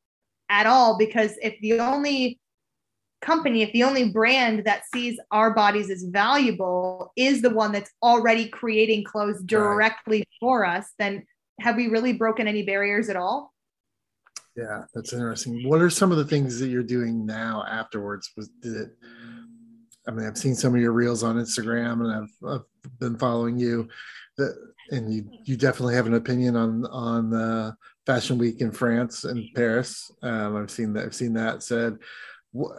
at 0.48 0.66
all 0.66 0.98
because 0.98 1.34
if 1.42 1.60
the 1.60 1.82
only 1.82 2.40
company, 3.22 3.62
if 3.62 3.74
the 3.74 3.84
only 3.84 4.10
brand 4.10 4.64
that 4.64 4.84
sees 4.94 5.20
our 5.32 5.54
bodies 5.54 5.90
as 5.90 6.04
valuable 6.04 7.12
is 7.18 7.42
the 7.42 7.50
one 7.50 7.74
that's 7.74 7.92
already 8.02 8.48
creating 8.48 9.04
clothes 9.04 9.44
directly 9.44 10.20
right. 10.20 10.28
for 10.40 10.66
us, 10.66 10.88
then 10.98 11.26
have 11.60 11.76
we 11.76 11.90
really 11.90 12.14
broken 12.14 12.48
any 12.48 12.64
barriers 12.64 13.10
at 13.10 13.18
all? 13.18 13.52
Yeah, 14.56 14.84
that's 14.94 15.12
interesting. 15.12 15.68
What 15.68 15.82
are 15.82 15.90
some 15.90 16.12
of 16.12 16.18
the 16.18 16.26
things 16.26 16.60
that 16.60 16.70
you're 16.70 16.84
doing 16.84 17.26
now 17.26 17.66
afterwards? 17.68 18.32
Was 18.38 18.48
did 18.62 18.76
it? 18.76 18.90
I 20.08 20.12
mean, 20.12 20.28
I've 20.28 20.38
seen 20.38 20.56
some 20.56 20.74
of 20.74 20.82
your 20.82 20.94
reels 20.94 21.24
on 21.24 21.36
Instagram, 21.36 22.06
and 22.06 22.12
I've, 22.12 22.50
I've 22.50 23.00
been 23.00 23.18
following 23.18 23.58
you. 23.58 23.90
That 24.38 24.56
and 24.92 25.14
you 25.14 25.30
you 25.44 25.58
definitely 25.58 25.96
have 25.96 26.08
an 26.08 26.14
opinion 26.14 26.56
on 26.56 26.86
on 26.86 27.34
uh, 27.34 27.72
Fashion 28.06 28.38
Week 28.38 28.62
in 28.62 28.72
France 28.72 29.24
and 29.24 29.50
Paris. 29.56 30.12
Um, 30.22 30.56
I've 30.56 30.72
seen 30.72 30.94
that. 30.94 31.06
I've 31.06 31.16
seen 31.16 31.34
that 31.34 31.64
said. 31.64 31.98
What, 32.52 32.72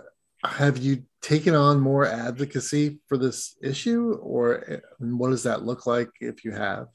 have 0.44 0.78
you 0.78 1.02
taken 1.20 1.54
on 1.54 1.80
more 1.80 2.06
advocacy 2.06 3.00
for 3.08 3.18
this 3.18 3.56
issue, 3.62 4.18
or 4.22 4.82
what 4.98 5.30
does 5.30 5.42
that 5.42 5.64
look 5.64 5.86
like 5.86 6.10
if 6.20 6.44
you 6.44 6.52
have? 6.52 6.86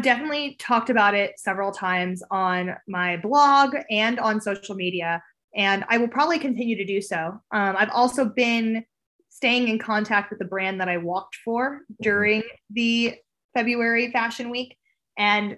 Definitely 0.00 0.56
talked 0.58 0.90
about 0.90 1.14
it 1.14 1.38
several 1.38 1.72
times 1.72 2.22
on 2.30 2.74
my 2.88 3.16
blog 3.16 3.76
and 3.90 4.18
on 4.18 4.40
social 4.40 4.74
media, 4.74 5.22
and 5.54 5.84
I 5.88 5.98
will 5.98 6.08
probably 6.08 6.38
continue 6.38 6.76
to 6.76 6.84
do 6.84 7.00
so. 7.00 7.40
Um, 7.52 7.76
I've 7.78 7.90
also 7.90 8.24
been 8.24 8.84
staying 9.28 9.68
in 9.68 9.78
contact 9.78 10.30
with 10.30 10.38
the 10.38 10.44
brand 10.44 10.80
that 10.80 10.88
I 10.88 10.96
walked 10.96 11.36
for 11.44 11.80
during 12.00 12.42
the 12.70 13.14
February 13.52 14.10
Fashion 14.12 14.50
Week. 14.50 14.76
And 15.18 15.56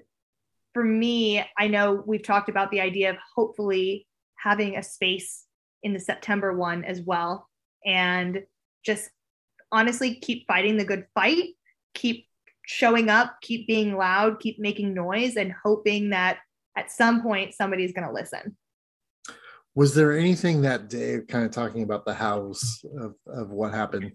for 0.72 0.84
me, 0.84 1.44
I 1.58 1.68
know 1.68 2.02
we've 2.06 2.22
talked 2.22 2.48
about 2.48 2.70
the 2.70 2.80
idea 2.80 3.10
of 3.10 3.16
hopefully 3.34 4.06
having 4.38 4.76
a 4.76 4.82
space 4.82 5.44
in 5.82 5.92
the 5.92 6.00
September 6.00 6.54
one 6.54 6.84
as 6.84 7.00
well. 7.00 7.48
And 7.84 8.42
just 8.84 9.10
honestly 9.72 10.14
keep 10.14 10.46
fighting 10.46 10.76
the 10.76 10.84
good 10.84 11.06
fight, 11.14 11.50
keep 11.94 12.25
showing 12.66 13.08
up, 13.08 13.40
keep 13.40 13.66
being 13.66 13.96
loud, 13.96 14.40
keep 14.40 14.58
making 14.58 14.92
noise, 14.92 15.37
and 15.37 15.54
hoping 15.64 16.11
that 16.11 16.38
at 16.76 16.90
some 16.90 17.23
point 17.23 17.54
somebody's 17.54 17.92
going 17.92 18.06
to 18.06 18.12
listen. 18.12 18.56
Was 19.75 19.94
there 19.94 20.18
anything 20.18 20.62
that 20.62 20.88
day, 20.88 21.20
kind 21.28 21.44
of 21.44 21.52
talking 21.52 21.82
about 21.82 22.04
the 22.04 22.14
house 22.14 22.85
of, 22.99 23.14
of 23.26 23.50
what 23.50 23.73
happened, 23.73 24.12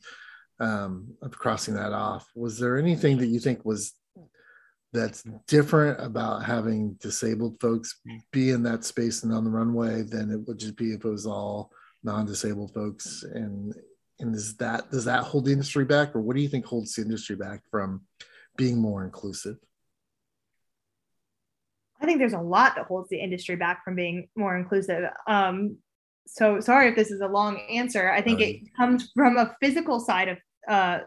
um, 0.59 1.13
of 1.21 1.31
crossing 1.31 1.75
that 1.75 1.93
off? 1.93 2.27
Was 2.35 2.59
there 2.59 2.77
anything 2.77 3.17
that 3.17 3.27
you 3.27 3.39
think 3.39 3.63
was 3.63 3.93
that's 4.93 5.23
different 5.47 6.03
about 6.03 6.43
having 6.43 6.93
disabled 6.99 7.57
folks 7.61 8.01
be 8.31 8.49
in 8.49 8.63
that 8.63 8.83
space 8.83 9.23
and 9.23 9.33
on 9.33 9.45
the 9.45 9.49
runway 9.49 10.01
than 10.01 10.29
it 10.29 10.45
would 10.45 10.59
just 10.59 10.75
be 10.75 10.91
if 10.91 11.05
it 11.05 11.09
was 11.09 11.25
all 11.25 11.71
non-disabled 12.03 12.73
folks 12.73 13.23
and 13.23 13.73
and 14.19 14.35
is 14.35 14.57
that 14.57 14.91
does 14.91 15.05
that 15.05 15.23
hold 15.23 15.45
the 15.45 15.51
industry 15.51 15.85
back 15.85 16.13
or 16.13 16.19
what 16.19 16.35
do 16.35 16.41
you 16.41 16.49
think 16.49 16.65
holds 16.65 16.95
the 16.95 17.01
industry 17.01 17.37
back 17.37 17.61
from 17.71 18.01
being 18.57 18.77
more 18.77 19.03
inclusive? 19.03 19.57
I 22.01 22.05
think 22.05 22.19
there's 22.19 22.33
a 22.33 22.39
lot 22.39 22.75
that 22.75 22.85
holds 22.85 23.09
the 23.09 23.19
industry 23.19 23.55
back 23.55 23.83
from 23.83 23.95
being 23.95 24.27
more 24.35 24.57
inclusive. 24.57 25.03
Um, 25.27 25.77
so 26.27 26.59
sorry 26.59 26.89
if 26.89 26.95
this 26.95 27.11
is 27.11 27.21
a 27.21 27.27
long 27.27 27.59
answer. 27.69 28.09
I 28.09 28.21
think 28.21 28.41
it 28.41 28.75
comes 28.75 29.11
from 29.15 29.37
a 29.37 29.55
physical 29.61 29.99
side 29.99 30.29
of 30.29 30.37
uh, 30.67 30.99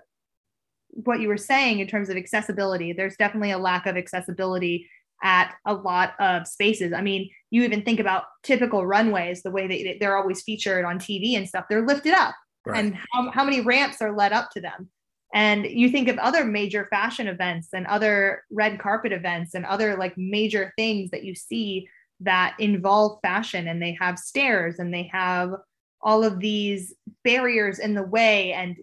what 0.88 1.20
you 1.20 1.28
were 1.28 1.36
saying 1.36 1.80
in 1.80 1.86
terms 1.86 2.10
of 2.10 2.16
accessibility. 2.16 2.92
There's 2.92 3.16
definitely 3.16 3.50
a 3.50 3.58
lack 3.58 3.86
of 3.86 3.96
accessibility 3.96 4.88
at 5.22 5.54
a 5.64 5.74
lot 5.74 6.12
of 6.20 6.46
spaces. 6.46 6.92
I 6.92 7.00
mean, 7.00 7.30
you 7.50 7.62
even 7.62 7.82
think 7.82 8.00
about 8.00 8.24
typical 8.42 8.86
runways, 8.86 9.42
the 9.42 9.50
way 9.50 9.66
that 9.66 9.96
they're 9.98 10.16
always 10.16 10.42
featured 10.42 10.84
on 10.84 10.98
TV 10.98 11.36
and 11.36 11.48
stuff, 11.48 11.64
they're 11.68 11.86
lifted 11.86 12.12
up. 12.12 12.34
Right. 12.66 12.78
And 12.78 12.98
how, 13.12 13.30
how 13.30 13.44
many 13.44 13.60
ramps 13.60 14.00
are 14.00 14.14
led 14.14 14.32
up 14.32 14.50
to 14.50 14.60
them? 14.60 14.90
And 15.34 15.66
you 15.66 15.90
think 15.90 16.08
of 16.08 16.16
other 16.18 16.44
major 16.44 16.86
fashion 16.90 17.26
events 17.26 17.70
and 17.74 17.86
other 17.88 18.44
red 18.50 18.78
carpet 18.78 19.12
events 19.12 19.54
and 19.54 19.66
other 19.66 19.96
like 19.96 20.16
major 20.16 20.72
things 20.76 21.10
that 21.10 21.24
you 21.24 21.34
see 21.34 21.88
that 22.20 22.54
involve 22.60 23.18
fashion 23.20 23.66
and 23.66 23.82
they 23.82 23.98
have 24.00 24.16
stairs 24.16 24.78
and 24.78 24.94
they 24.94 25.10
have 25.12 25.52
all 26.00 26.22
of 26.22 26.38
these 26.38 26.94
barriers 27.24 27.80
in 27.80 27.94
the 27.94 28.02
way 28.02 28.52
and 28.52 28.76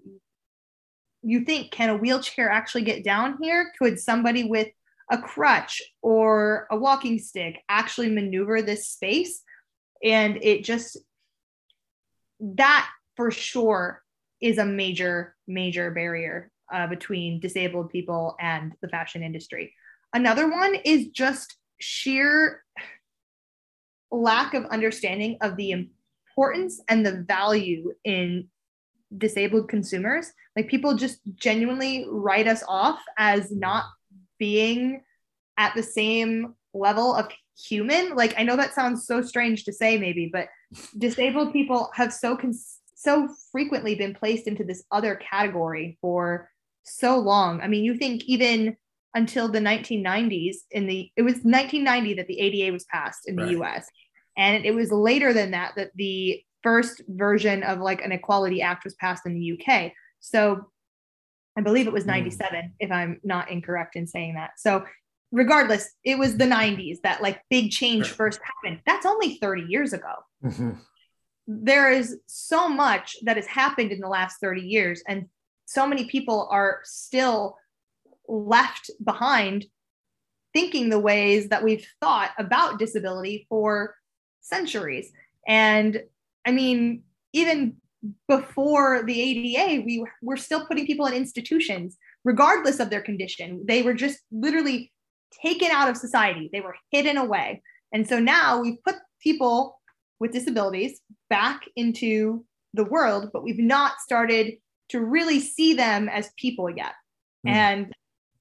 you 1.24 1.46
think 1.46 1.72
can 1.72 1.90
a 1.90 1.96
wheelchair 1.96 2.50
actually 2.50 2.82
get 2.82 3.04
down 3.04 3.38
here? 3.42 3.72
Could 3.80 4.00
somebody 4.00 4.44
with 4.44 4.68
a 5.10 5.20
crutch 5.20 5.82
or 6.02 6.68
a 6.70 6.76
walking 6.76 7.20
stick 7.20 7.60
actually 7.70 8.10
maneuver 8.10 8.62
this 8.62 8.90
space? 8.90 9.42
And 10.04 10.40
it 10.42 10.64
just 10.66 10.98
that 12.42 12.90
for 13.16 13.32
sure 13.32 14.02
is 14.42 14.58
a 14.58 14.66
major, 14.66 15.36
major 15.48 15.92
barrier 15.92 16.52
uh, 16.74 16.88
between 16.88 17.40
disabled 17.40 17.90
people 17.90 18.36
and 18.40 18.74
the 18.82 18.88
fashion 18.88 19.24
industry. 19.24 19.74
Another 20.14 20.50
one 20.50 20.76
is 20.84 21.08
just 21.08 21.56
sheer 21.80 22.64
lack 24.12 24.54
of 24.54 24.66
understanding 24.66 25.38
of 25.42 25.56
the 25.56 25.72
importance 25.72 26.82
and 26.90 27.06
the 27.06 27.24
value 27.28 27.94
in 28.04 28.48
disabled 29.18 29.70
consumers. 29.70 30.32
Like 30.56 30.68
people 30.68 30.96
just 30.96 31.20
genuinely 31.36 32.06
write 32.10 32.48
us 32.48 32.64
off 32.68 33.00
as 33.18 33.52
not 33.52 33.86
being 34.38 35.04
at 35.58 35.76
the 35.76 35.84
same 35.84 36.56
level 36.74 37.14
of 37.16 37.30
human. 37.58 38.16
Like 38.16 38.34
I 38.38 38.44
know 38.44 38.56
that 38.56 38.74
sounds 38.74 39.06
so 39.06 39.22
strange 39.22 39.66
to 39.66 39.74
say 39.74 39.98
maybe, 39.98 40.30
but 40.32 40.48
disabled 40.98 41.54
people 41.54 41.90
have 41.94 42.14
so 42.14 42.36
cons- 42.36 42.80
so 43.02 43.28
frequently 43.52 43.96
been 43.96 44.14
placed 44.14 44.48
into 44.48 44.64
this 44.64 44.84
other 44.92 45.16
category 45.16 45.98
for 46.02 46.50
so 46.84 47.18
long. 47.18 47.60
I 47.60 47.68
mean, 47.68 47.84
you 47.84 47.98
think 47.98 48.24
even 48.26 48.78
until 49.16 49.48
the 49.48 49.60
1990s 49.60 50.58
in 50.70 50.86
the 50.86 51.10
it 51.18 51.24
was 51.24 51.34
1990 51.36 52.14
that 52.14 52.28
the 52.28 52.40
ADA 52.40 52.72
was 52.72 52.86
passed 52.86 53.28
in 53.28 53.36
the. 53.36 53.50
US. 53.60 53.88
And 54.38 54.66
it 54.66 54.74
was 54.74 54.92
later 54.92 55.34
than 55.34 55.52
that 55.52 55.74
that 55.76 55.92
the 55.96 56.42
first 56.62 57.02
version 57.08 57.64
of 57.64 57.80
like 57.80 58.04
an 58.04 58.12
equality 58.12 58.62
act 58.62 58.84
was 58.84 58.94
passed 58.96 59.26
in 59.26 59.34
the 59.34 59.60
UK. 59.60 59.92
So 60.20 60.68
I 61.58 61.62
believe 61.62 61.88
it 61.88 61.94
was 61.94 62.04
hmm. 62.04 62.12
97 62.12 62.56
mm. 62.56 62.72
if 62.80 62.92
I'm 62.92 63.20
not 63.24 63.50
incorrect 63.50 63.96
in 63.96 64.06
saying 64.06 64.36
that. 64.36 64.52
So 64.58 64.86
regardless, 65.32 65.90
it 66.06 66.20
was 66.20 66.38
the 66.38 66.46
90s 66.46 67.02
that 67.04 67.24
like 67.24 67.42
big 67.50 67.72
change 67.72 68.06
sure. 68.06 68.16
first 68.16 68.40
happened. 68.44 68.82
That's 68.86 69.08
only 69.08 69.38
30 69.42 69.64
years 69.64 69.92
ago. 69.92 70.14
Mm-hmm 70.44 70.72
there 71.48 71.92
is 71.92 72.18
so 72.28 72.70
much 72.70 73.16
that 73.24 73.36
has 73.36 73.48
happened 73.48 73.92
in 73.92 74.00
the 74.00 74.08
last 74.08 74.38
30 74.42 74.62
years 74.62 75.04
and 75.08 75.26
so 75.66 75.88
many 75.88 76.06
people 76.06 76.48
are 76.52 76.80
still 76.84 77.58
left 78.28 78.92
behind 79.04 79.66
thinking 80.54 80.90
the 80.90 81.00
ways 81.00 81.48
that 81.48 81.64
we've 81.64 81.88
thought 82.02 82.32
about 82.38 82.78
disability 82.78 83.46
for 83.50 83.96
centuries. 84.42 85.12
And 85.48 86.04
i 86.46 86.52
mean 86.52 87.04
even 87.34 87.78
before 88.28 89.04
the 89.04 89.22
ada 89.22 89.84
we 89.86 90.04
were 90.24 90.38
still 90.38 90.66
putting 90.66 90.88
people 90.88 91.06
in 91.06 91.14
institutions 91.14 91.98
regardless 92.24 92.80
of 92.80 92.90
their 92.90 93.02
condition. 93.02 93.64
They 93.68 93.82
were 93.82 93.94
just 93.94 94.20
literally 94.32 94.92
taken 95.42 95.72
out 95.72 95.90
of 95.90 95.98
society. 95.98 96.50
They 96.52 96.62
were 96.62 96.76
hidden 96.92 97.18
away. 97.18 97.62
And 97.94 98.08
so 98.08 98.20
now 98.20 98.62
we've 98.62 98.84
put 98.84 98.96
people 99.22 99.80
with 100.22 100.32
disabilities 100.32 101.02
back 101.30 101.64
into 101.76 102.46
the 102.74 102.86
world, 102.86 103.32
but 103.34 103.44
we've 103.44 103.60
not 103.60 104.00
started 104.00 104.54
to 104.90 105.02
really 105.02 105.40
see 105.40 105.74
them 105.74 106.08
as 106.08 106.30
people 106.38 106.70
yet. 106.70 106.94
Mm. 107.46 107.52
And 107.52 107.94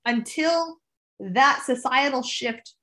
until 0.04 0.76
that 1.18 1.62
societal 1.64 2.22
shift 2.22 2.74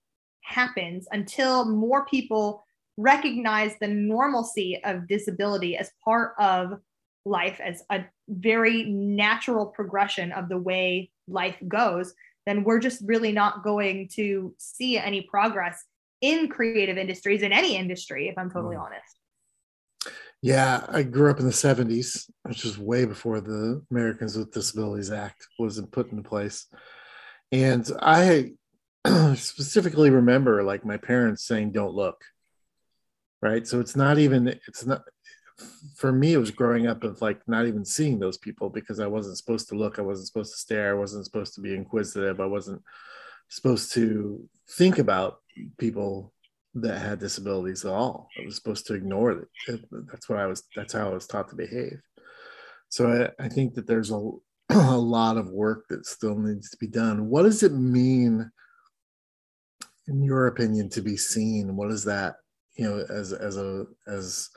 happens, 0.41 1.07
until 1.11 1.69
more 1.69 2.05
people 2.05 2.65
recognize 2.97 3.73
the 3.79 3.87
normalcy 3.87 4.81
of 4.83 5.07
disability 5.07 5.77
as 5.77 5.91
part 6.03 6.33
of 6.39 6.79
life 7.23 7.61
as 7.63 7.83
a 7.91 8.03
very 8.27 8.85
natural 8.85 9.67
progression 9.67 10.31
of 10.31 10.49
the 10.49 10.57
way 10.57 11.11
life 11.27 11.57
goes 11.67 12.13
then 12.47 12.63
we're 12.63 12.79
just 12.79 13.01
really 13.05 13.33
not 13.33 13.61
going 13.61 14.07
to 14.07 14.55
see 14.57 14.97
any 14.97 15.21
progress 15.21 15.83
in 16.21 16.47
creative 16.47 16.97
industries 16.97 17.41
in 17.41 17.51
any 17.51 17.75
industry 17.75 18.27
if 18.27 18.37
i'm 18.37 18.49
totally 18.49 18.75
mm. 18.75 18.81
honest 18.81 19.17
yeah, 20.41 20.85
I 20.87 21.03
grew 21.03 21.31
up 21.31 21.39
in 21.39 21.45
the 21.45 21.51
70s, 21.51 22.29
which 22.43 22.63
is 22.63 22.77
way 22.77 23.05
before 23.05 23.41
the 23.41 23.83
Americans 23.89 24.37
with 24.37 24.53
Disabilities 24.53 25.11
Act 25.11 25.47
was 25.57 25.81
put 25.91 26.11
into 26.11 26.23
place. 26.23 26.67
And 27.51 27.89
I 28.01 28.51
specifically 29.35 30.09
remember 30.09 30.63
like 30.63 30.85
my 30.85 30.97
parents 30.97 31.45
saying, 31.45 31.71
don't 31.71 31.93
look. 31.93 32.21
Right. 33.41 33.65
So 33.67 33.79
it's 33.79 33.95
not 33.95 34.19
even, 34.19 34.47
it's 34.47 34.85
not, 34.85 35.03
for 35.95 36.11
me, 36.11 36.33
it 36.33 36.37
was 36.37 36.51
growing 36.51 36.85
up 36.85 37.03
of 37.03 37.21
like 37.21 37.41
not 37.47 37.65
even 37.65 37.83
seeing 37.83 38.19
those 38.19 38.37
people 38.37 38.69
because 38.69 38.99
I 38.99 39.07
wasn't 39.07 39.37
supposed 39.37 39.69
to 39.69 39.75
look. 39.75 39.97
I 39.97 40.03
wasn't 40.03 40.27
supposed 40.27 40.53
to 40.53 40.59
stare. 40.59 40.91
I 40.91 40.99
wasn't 40.99 41.25
supposed 41.25 41.55
to 41.55 41.61
be 41.61 41.73
inquisitive. 41.73 42.39
I 42.39 42.45
wasn't 42.45 42.83
supposed 43.49 43.91
to 43.93 44.47
think 44.69 44.99
about 44.99 45.39
people 45.77 46.33
that 46.75 46.99
had 46.99 47.19
disabilities 47.19 47.85
at 47.85 47.91
all. 47.91 48.29
I 48.39 48.45
was 48.45 48.55
supposed 48.55 48.85
to 48.87 48.93
ignore 48.93 49.31
it. 49.31 49.47
That's 49.91 50.29
what 50.29 50.39
I 50.39 50.45
was. 50.45 50.63
That's 50.75 50.93
how 50.93 51.09
I 51.09 51.13
was 51.13 51.27
taught 51.27 51.49
to 51.49 51.55
behave. 51.55 51.99
So 52.89 53.31
I, 53.39 53.45
I 53.45 53.49
think 53.49 53.73
that 53.75 53.87
there's 53.87 54.11
a, 54.11 54.31
a 54.69 54.97
lot 54.97 55.37
of 55.37 55.49
work 55.49 55.85
that 55.89 56.05
still 56.05 56.37
needs 56.37 56.69
to 56.69 56.77
be 56.77 56.87
done. 56.87 57.29
What 57.29 57.43
does 57.43 57.63
it 57.63 57.73
mean, 57.73 58.49
in 60.07 60.23
your 60.23 60.47
opinion, 60.47 60.89
to 60.89 61.01
be 61.01 61.17
seen? 61.17 61.75
What 61.75 61.91
is 61.91 62.03
that? 62.05 62.35
You 62.77 62.85
know, 62.85 63.05
as 63.09 63.33
as 63.33 63.57
a 63.57 63.85
as 64.07 64.49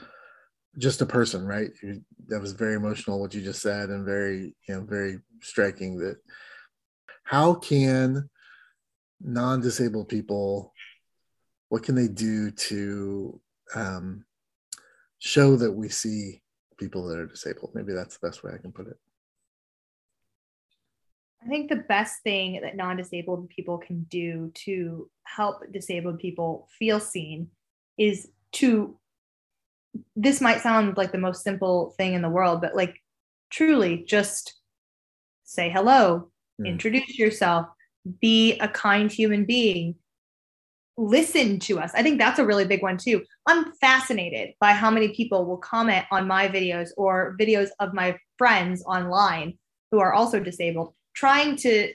just 0.79 1.01
a 1.01 1.07
person, 1.07 1.47
right? 1.47 1.71
You, 1.83 2.03
that 2.29 2.41
was 2.41 2.53
very 2.53 2.75
emotional 2.75 3.19
what 3.19 3.35
you 3.35 3.41
just 3.41 3.63
said, 3.63 3.89
and 3.89 4.05
very 4.05 4.55
you 4.69 4.75
know 4.75 4.83
very 4.83 5.21
striking. 5.41 5.99
That 5.99 6.17
how 7.25 7.55
can 7.55 8.29
non-disabled 9.23 10.09
people 10.09 10.70
what 11.71 11.85
can 11.85 11.95
they 11.95 12.09
do 12.09 12.51
to 12.51 13.41
um, 13.75 14.25
show 15.19 15.57
that 15.57 15.73
we 15.73 15.89
see 15.89 16.43
people 16.79 17.07
that 17.07 17.19
are 17.19 17.27
disabled 17.27 17.71
maybe 17.75 17.93
that's 17.93 18.19
the 18.19 18.27
best 18.27 18.43
way 18.43 18.53
i 18.55 18.59
can 18.59 18.73
put 18.73 18.87
it 18.87 18.97
i 21.43 21.49
think 21.49 21.69
the 21.69 21.77
best 21.77 22.23
thing 22.23 22.61
that 22.63 22.77
non-disabled 22.77 23.49
people 23.49 23.79
can 23.79 24.03
do 24.05 24.51
to 24.55 25.09
help 25.25 25.63
disabled 25.73 26.19
people 26.19 26.69
feel 26.79 26.99
seen 26.99 27.49
is 27.99 28.29
to 28.53 28.99
this 30.17 30.41
might 30.41 30.61
sound 30.61 30.97
like 30.97 31.13
the 31.13 31.19
most 31.19 31.43
simple 31.43 31.95
thing 31.99 32.15
in 32.15 32.23
the 32.23 32.31
world 32.31 32.63
but 32.63 32.75
like 32.75 32.99
truly 33.51 34.03
just 34.07 34.55
say 35.45 35.69
hello 35.69 36.31
mm. 36.61 36.67
introduce 36.67 37.19
yourself 37.19 37.67
be 38.21 38.59
a 38.61 38.69
kind 38.69 39.13
human 39.13 39.45
being 39.45 39.95
listen 41.01 41.59
to 41.59 41.81
us. 41.81 41.93
I 41.95 42.03
think 42.03 42.19
that's 42.19 42.39
a 42.39 42.45
really 42.45 42.67
big 42.67 42.83
one 42.83 42.99
too. 42.99 43.25
I'm 43.47 43.73
fascinated 43.81 44.51
by 44.61 44.73
how 44.73 44.91
many 44.91 45.09
people 45.09 45.47
will 45.47 45.57
comment 45.57 46.05
on 46.11 46.29
my 46.29 46.47
videos 46.47 46.91
or 46.97 47.37
videos 47.41 47.71
of 47.81 47.95
my 47.95 48.19
friends 48.37 48.85
online 48.85 49.59
who 49.91 49.99
are 49.99 50.13
also 50.13 50.41
disabled, 50.41 50.93
trying 51.15 51.57
to 51.57 51.93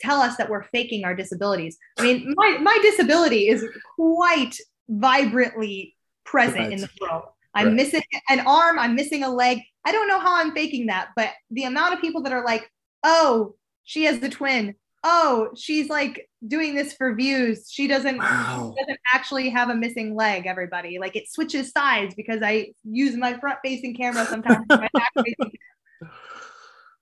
tell 0.00 0.20
us 0.20 0.36
that 0.36 0.48
we're 0.48 0.64
faking 0.64 1.04
our 1.04 1.14
disabilities. 1.14 1.76
I 1.98 2.02
mean, 2.02 2.34
my, 2.36 2.56
my 2.62 2.78
disability 2.82 3.48
is 3.48 3.64
quite 3.96 4.56
vibrantly 4.88 5.94
present 6.24 6.60
right. 6.60 6.72
in 6.72 6.80
the 6.80 6.90
world. 7.00 7.24
I'm 7.54 7.68
right. 7.68 7.76
missing 7.76 8.02
an 8.30 8.40
arm, 8.40 8.78
I'm 8.78 8.94
missing 8.94 9.22
a 9.22 9.30
leg. 9.30 9.60
I 9.84 9.92
don't 9.92 10.08
know 10.08 10.20
how 10.20 10.36
I'm 10.36 10.54
faking 10.54 10.86
that, 10.86 11.10
but 11.14 11.30
the 11.50 11.64
amount 11.64 11.94
of 11.94 12.00
people 12.00 12.22
that 12.22 12.32
are 12.32 12.44
like, 12.44 12.70
oh, 13.04 13.54
she 13.84 14.04
has 14.04 14.20
the 14.20 14.28
twin 14.28 14.76
oh, 15.04 15.50
she's 15.56 15.88
like 15.88 16.28
doing 16.46 16.74
this 16.74 16.92
for 16.92 17.14
views. 17.14 17.68
She 17.70 17.86
doesn't, 17.86 18.18
wow. 18.18 18.74
she 18.76 18.82
doesn't 18.82 19.00
actually 19.12 19.50
have 19.50 19.70
a 19.70 19.74
missing 19.74 20.14
leg, 20.14 20.46
everybody. 20.46 20.98
Like 20.98 21.16
it 21.16 21.30
switches 21.30 21.70
sides 21.70 22.14
because 22.14 22.40
I 22.42 22.72
use 22.84 23.16
my 23.16 23.38
front 23.38 23.58
facing 23.64 23.94
camera 23.96 24.26
sometimes. 24.26 24.66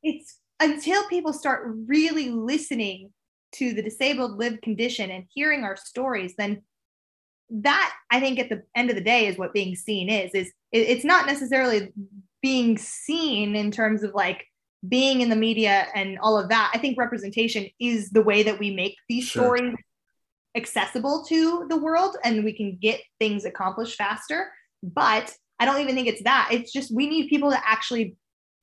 it's 0.03 0.39
until 0.61 1.07
people 1.09 1.33
start 1.33 1.63
really 1.87 2.31
listening 2.31 3.13
to 3.53 3.73
the 3.73 3.83
disabled 3.83 4.39
lived 4.39 4.63
condition 4.63 5.11
and 5.11 5.25
hearing 5.33 5.65
our 5.65 5.77
stories, 5.77 6.35
then 6.37 6.63
that 7.51 7.93
I 8.11 8.21
think 8.21 8.39
at 8.39 8.49
the 8.49 8.63
end 8.75 8.91
of 8.91 8.97
the 8.97 9.03
day 9.03 9.27
is 9.27 9.39
what 9.39 9.55
being 9.55 9.77
seen 9.77 10.09
is, 10.09 10.33
is 10.35 10.53
it's 10.73 11.05
not 11.05 11.27
necessarily 11.27 11.93
being 12.43 12.77
seen 12.77 13.55
in 13.55 13.71
terms 13.71 14.03
of 14.03 14.15
like 14.15 14.47
being 14.87 15.21
in 15.21 15.29
the 15.29 15.37
media 15.37 15.87
and 15.95 16.19
all 16.19 16.39
of 16.39 16.49
that, 16.49 16.71
I 16.75 16.79
think 16.79 16.99
representation 16.99 17.67
is 17.81 18.11
the 18.11 18.23
way 18.23 18.43
that 18.43 18.59
we 18.59 18.75
make 18.75 18.97
these 19.09 19.25
sure. 19.25 19.57
stories 19.57 19.75
accessible 20.57 21.25
to 21.29 21.67
the 21.69 21.77
world 21.77 22.17
and 22.25 22.45
we 22.45 22.53
can 22.53 22.79
get 22.81 23.01
things 23.19 23.45
accomplished 23.45 23.97
faster. 23.97 24.51
But 24.83 25.33
I 25.59 25.65
don't 25.65 25.81
even 25.81 25.95
think 25.95 26.09
it's 26.09 26.23
that. 26.23 26.49
It's 26.51 26.73
just 26.73 26.95
we 26.95 27.09
need 27.09 27.29
people 27.29 27.51
to 27.51 27.69
actually 27.69 28.17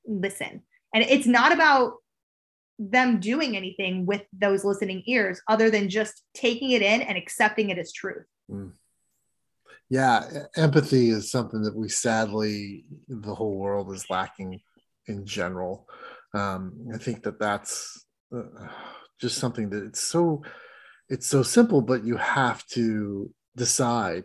listen. 0.06 0.62
And 0.94 1.04
it's 1.04 1.26
not 1.26 1.52
about 1.52 1.94
them 2.78 3.20
doing 3.20 3.56
anything 3.56 4.06
with 4.06 4.22
those 4.32 4.64
listening 4.64 5.02
ears 5.06 5.40
other 5.48 5.70
than 5.70 5.88
just 5.88 6.22
taking 6.34 6.70
it 6.72 6.82
in 6.82 7.02
and 7.02 7.16
accepting 7.16 7.70
it 7.70 7.78
as 7.78 7.92
truth. 7.92 8.24
Mm. 8.50 8.72
Yeah, 9.90 10.24
empathy 10.56 11.10
is 11.10 11.30
something 11.30 11.62
that 11.62 11.76
we 11.76 11.88
sadly, 11.88 12.84
the 13.08 13.34
whole 13.34 13.56
world 13.56 13.92
is 13.92 14.08
lacking 14.10 14.60
in 15.06 15.26
general. 15.26 15.86
Um, 16.34 16.88
I 16.94 16.98
think 16.98 17.22
that 17.22 17.38
that's 17.38 18.04
uh, 18.34 18.42
just 19.20 19.38
something 19.38 19.70
that 19.70 19.84
it's 19.84 20.00
so 20.00 20.42
it's 21.08 21.26
so 21.26 21.42
simple, 21.42 21.82
but 21.82 22.04
you 22.04 22.16
have 22.16 22.66
to 22.68 23.30
decide 23.56 24.24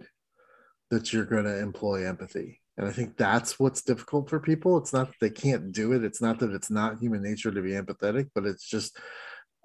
that 0.90 1.14
you're 1.14 1.26
going 1.26 1.44
to 1.44 1.60
employ 1.60 2.08
empathy. 2.08 2.62
And 2.78 2.88
I 2.88 2.92
think 2.92 3.18
that's 3.18 3.60
what's 3.60 3.82
difficult 3.82 4.30
for 4.30 4.40
people. 4.40 4.78
It's 4.78 4.94
not 4.94 5.08
that 5.08 5.20
they 5.20 5.30
can't 5.30 5.72
do 5.74 5.92
it. 5.92 6.04
It's 6.04 6.22
not 6.22 6.40
that 6.40 6.52
it's 6.52 6.72
not 6.72 7.00
human 7.00 7.22
nature 7.22 7.52
to 7.52 7.62
be 7.62 7.72
empathetic, 7.72 8.30
but 8.34 8.46
it's 8.46 8.68
just 8.68 8.98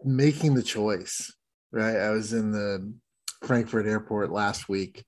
making 0.04 0.54
the 0.54 0.62
choice. 0.62 1.32
Right. 1.70 1.96
I 1.96 2.10
was 2.10 2.32
in 2.32 2.50
the 2.50 2.92
Frankfurt 3.44 3.86
airport 3.86 4.30
last 4.30 4.68
week 4.68 5.04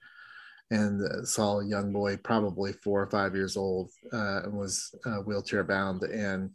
and 0.70 1.00
uh, 1.02 1.24
saw 1.24 1.61
a 1.61 1.66
young 1.66 1.92
boy, 1.92 2.16
probably 2.16 2.72
four 2.72 3.02
or 3.02 3.11
five 3.11 3.35
years 3.35 3.57
old, 3.57 3.90
uh, 4.12 4.42
and 4.44 4.52
was 4.52 4.94
uh, 5.05 5.18
wheelchair 5.18 5.64
bound. 5.64 6.02
And 6.02 6.50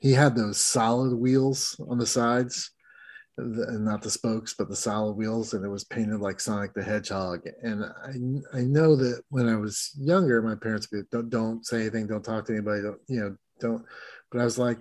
he 0.00 0.12
had 0.12 0.34
those 0.34 0.58
solid 0.58 1.14
wheels 1.14 1.78
on 1.88 1.98
the 1.98 2.06
sides, 2.06 2.70
and 3.36 3.84
not 3.84 4.00
the 4.02 4.10
spokes, 4.10 4.54
but 4.56 4.68
the 4.68 4.76
solid 4.76 5.14
wheels, 5.14 5.54
and 5.54 5.64
it 5.64 5.68
was 5.68 5.84
painted 5.84 6.20
like 6.20 6.40
Sonic 6.40 6.72
the 6.72 6.82
Hedgehog. 6.82 7.46
And 7.62 7.84
I, 7.84 8.58
I 8.58 8.62
know 8.62 8.94
that 8.96 9.22
when 9.28 9.48
I 9.48 9.56
was 9.56 9.92
younger, 9.98 10.40
my 10.40 10.54
parents 10.54 10.88
would 10.92 11.10
don't, 11.10 11.30
don't 11.30 11.66
say 11.66 11.82
anything, 11.82 12.06
don't 12.06 12.24
talk 12.24 12.46
to 12.46 12.52
anybody, 12.52 12.82
don't 12.82 13.00
you 13.08 13.20
know, 13.20 13.36
don't. 13.60 13.84
But 14.30 14.40
I 14.40 14.44
was 14.44 14.58
like, 14.58 14.78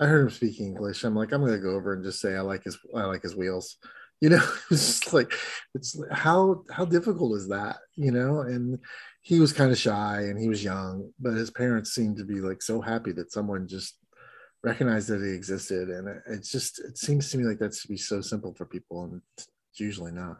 I 0.00 0.06
heard 0.06 0.22
him 0.22 0.30
speak 0.30 0.60
English. 0.60 1.04
I'm 1.04 1.16
like, 1.16 1.32
I'm 1.32 1.44
gonna 1.44 1.58
go 1.58 1.74
over 1.74 1.94
and 1.94 2.04
just 2.04 2.20
say 2.20 2.36
I 2.36 2.40
like 2.40 2.64
his 2.64 2.78
I 2.94 3.04
like 3.04 3.22
his 3.22 3.34
wheels 3.34 3.76
you 4.20 4.30
know 4.30 4.42
it's 4.70 5.12
like 5.12 5.32
it's 5.74 6.00
how 6.10 6.64
how 6.70 6.84
difficult 6.84 7.36
is 7.36 7.48
that 7.48 7.76
you 7.94 8.10
know? 8.10 8.40
And 8.40 8.78
he 9.22 9.40
was 9.40 9.52
kind 9.52 9.72
of 9.72 9.78
shy 9.78 10.22
and 10.22 10.38
he 10.38 10.48
was 10.48 10.62
young 10.62 11.10
but 11.18 11.34
his 11.34 11.50
parents 11.50 11.94
seemed 11.94 12.16
to 12.18 12.24
be 12.24 12.40
like 12.40 12.62
so 12.62 12.80
happy 12.80 13.12
that 13.12 13.32
someone 13.32 13.66
just 13.66 13.96
recognized 14.66 15.08
that 15.08 15.22
he 15.22 15.30
existed. 15.30 15.88
And 15.88 16.20
it's 16.26 16.50
just 16.50 16.80
it 16.80 16.98
seems 16.98 17.30
to 17.30 17.38
me 17.38 17.44
like 17.44 17.58
that's 17.58 17.82
to 17.82 17.88
be 17.88 17.96
so 17.96 18.20
simple 18.20 18.52
for 18.54 18.66
people 18.66 19.04
and 19.04 19.22
it's 19.36 19.80
usually 19.80 20.12
not. 20.12 20.38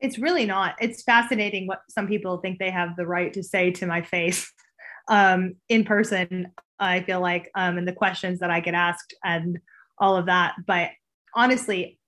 It's 0.00 0.18
really 0.18 0.46
not. 0.46 0.76
It's 0.80 1.02
fascinating 1.02 1.66
what 1.66 1.82
some 1.90 2.08
people 2.08 2.38
think 2.38 2.58
they 2.58 2.70
have 2.70 2.96
the 2.96 3.06
right 3.06 3.32
to 3.34 3.42
say 3.42 3.70
to 3.72 3.86
my 3.86 4.00
face 4.02 4.50
um, 5.08 5.54
in 5.68 5.84
person 5.84 6.48
i 6.78 7.00
feel 7.02 7.20
like 7.20 7.50
um, 7.54 7.76
and 7.76 7.86
the 7.86 7.92
questions 7.92 8.38
that 8.38 8.50
i 8.50 8.60
get 8.60 8.74
asked 8.74 9.14
and 9.22 9.58
all 9.98 10.16
of 10.16 10.26
that. 10.26 10.54
But 10.66 10.90
honestly 11.34 11.99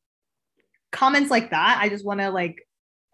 comments 0.92 1.30
like 1.30 1.50
that, 1.50 1.78
I 1.80 1.88
just 1.88 2.04
want 2.04 2.20
to 2.20 2.30
like 2.30 2.56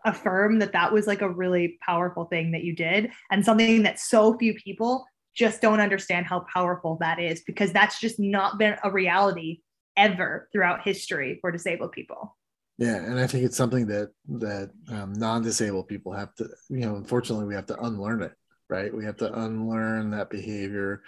affirm 0.05 0.59
that 0.61 0.73
that 0.73 0.93
was 0.93 1.07
like 1.07 1.23
a 1.23 1.31
really 1.31 1.79
powerful 1.85 2.27
thing 2.27 2.53
that 2.53 2.63
you 2.63 2.75
did 2.75 3.11
and 3.31 3.45
something 3.45 3.83
that 3.83 3.99
so 3.99 4.37
few 4.39 4.55
people 4.55 5.05
just 5.35 5.61
don't 5.61 5.81
understand 5.81 6.27
how 6.27 6.45
powerful 6.53 6.99
that 7.01 7.19
is 7.19 7.43
because 7.47 7.73
that's 7.73 8.01
just 8.01 8.19
not 8.19 8.59
been 8.59 8.77
a 8.85 8.91
reality 8.91 9.61
ever 9.97 10.49
throughout 10.53 10.83
history 10.83 11.39
for 11.41 11.51
disabled 11.51 11.93
people. 11.93 12.37
Yeah, 12.79 12.97
and 12.97 13.19
I 13.19 13.27
think 13.27 13.45
it's 13.45 13.57
something 13.57 13.87
that 13.89 14.11
that 14.29 14.71
um, 14.89 15.13
non-disabled 15.15 15.89
people 15.89 16.13
have 16.13 16.33
to, 16.37 16.49
you 16.71 16.81
know, 16.81 16.95
unfortunately, 16.95 17.47
we 17.47 17.55
have 17.55 17.67
to 17.67 17.81
unlearn 17.81 18.23
it, 18.23 18.33
right? 18.71 18.95
We 18.95 19.05
have 19.05 19.17
to 19.17 19.33
unlearn 19.33 20.11
that 20.11 20.31
behavior, 20.31 21.03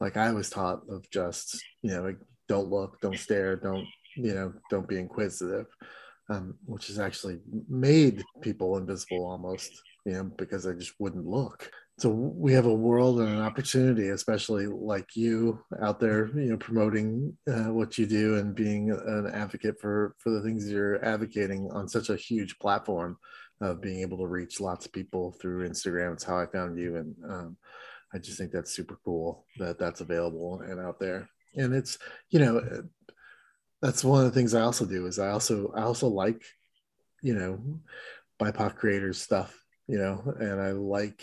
like 0.00 0.16
I 0.16 0.32
was 0.32 0.50
taught 0.50 0.82
of 0.88 1.08
just, 1.10 1.60
you 1.82 1.90
know, 1.90 2.02
like 2.02 2.18
don't 2.48 2.70
look, 2.70 3.00
don't 3.00 3.18
stare, 3.18 3.56
don't, 3.56 3.86
you 4.16 4.34
know, 4.34 4.52
don't 4.70 4.88
be 4.88 4.98
inquisitive 4.98 5.66
um, 6.28 6.54
which 6.64 6.88
has 6.88 6.98
actually 6.98 7.38
made 7.68 8.24
people 8.40 8.76
invisible 8.76 9.26
almost, 9.26 9.70
you 10.04 10.12
know, 10.12 10.24
because 10.24 10.64
they 10.64 10.74
just 10.74 10.94
wouldn't 10.98 11.26
look. 11.26 11.70
So 11.98 12.10
we 12.10 12.52
have 12.52 12.66
a 12.66 12.74
world 12.74 13.20
and 13.20 13.28
an 13.28 13.40
opportunity, 13.40 14.08
especially 14.08 14.66
like 14.66 15.16
you 15.16 15.64
out 15.80 15.98
there, 15.98 16.26
you 16.38 16.50
know, 16.50 16.56
promoting 16.58 17.36
uh, 17.48 17.72
what 17.72 17.96
you 17.96 18.04
do 18.04 18.36
and 18.36 18.54
being 18.54 18.90
an 18.90 19.30
advocate 19.32 19.80
for 19.80 20.14
for 20.18 20.30
the 20.30 20.42
things 20.42 20.70
you're 20.70 21.02
advocating 21.02 21.70
on 21.72 21.88
such 21.88 22.10
a 22.10 22.16
huge 22.16 22.58
platform 22.58 23.16
of 23.62 23.80
being 23.80 24.00
able 24.00 24.18
to 24.18 24.26
reach 24.26 24.60
lots 24.60 24.84
of 24.84 24.92
people 24.92 25.32
through 25.40 25.66
Instagram. 25.66 26.12
It's 26.12 26.24
how 26.24 26.38
I 26.38 26.44
found 26.44 26.78
you, 26.78 26.96
and 26.96 27.14
um, 27.30 27.56
I 28.12 28.18
just 28.18 28.36
think 28.36 28.52
that's 28.52 28.74
super 28.74 28.98
cool 29.02 29.46
that 29.58 29.78
that's 29.78 30.02
available 30.02 30.60
and 30.60 30.78
out 30.78 31.00
there. 31.00 31.30
And 31.54 31.74
it's 31.74 31.96
you 32.28 32.40
know 32.40 32.82
that's 33.82 34.04
one 34.04 34.24
of 34.24 34.26
the 34.26 34.38
things 34.38 34.54
I 34.54 34.62
also 34.62 34.84
do 34.84 35.06
is 35.06 35.18
I 35.18 35.30
also 35.30 35.72
I 35.76 35.82
also 35.82 36.08
like 36.08 36.42
you 37.22 37.34
know 37.34 37.60
BIPOC 38.40 38.76
creators 38.76 39.20
stuff, 39.20 39.56
you 39.86 39.98
know, 39.98 40.34
and 40.38 40.60
I 40.60 40.72
like 40.72 41.22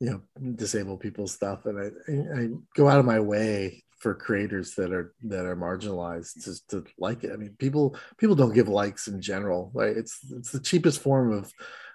you 0.00 0.10
know 0.10 0.50
disabled 0.54 1.00
people's 1.00 1.32
stuff, 1.32 1.66
and 1.66 1.78
I 1.78 2.40
I 2.40 2.48
go 2.74 2.88
out 2.88 3.00
of 3.00 3.06
my 3.06 3.20
way 3.20 3.84
for 3.98 4.14
creators 4.14 4.74
that 4.74 4.92
are 4.92 5.14
that 5.24 5.44
are 5.44 5.56
marginalized 5.56 6.44
to, 6.44 6.68
to 6.68 6.90
like 6.98 7.24
it. 7.24 7.32
I 7.32 7.36
mean, 7.36 7.56
people 7.58 7.96
people 8.16 8.36
don't 8.36 8.54
give 8.54 8.68
likes 8.68 9.08
in 9.08 9.20
general. 9.20 9.70
Right? 9.74 9.96
It's 9.96 10.20
it's 10.30 10.52
the 10.52 10.60
cheapest 10.60 11.00
form 11.00 11.32
of 11.32 11.52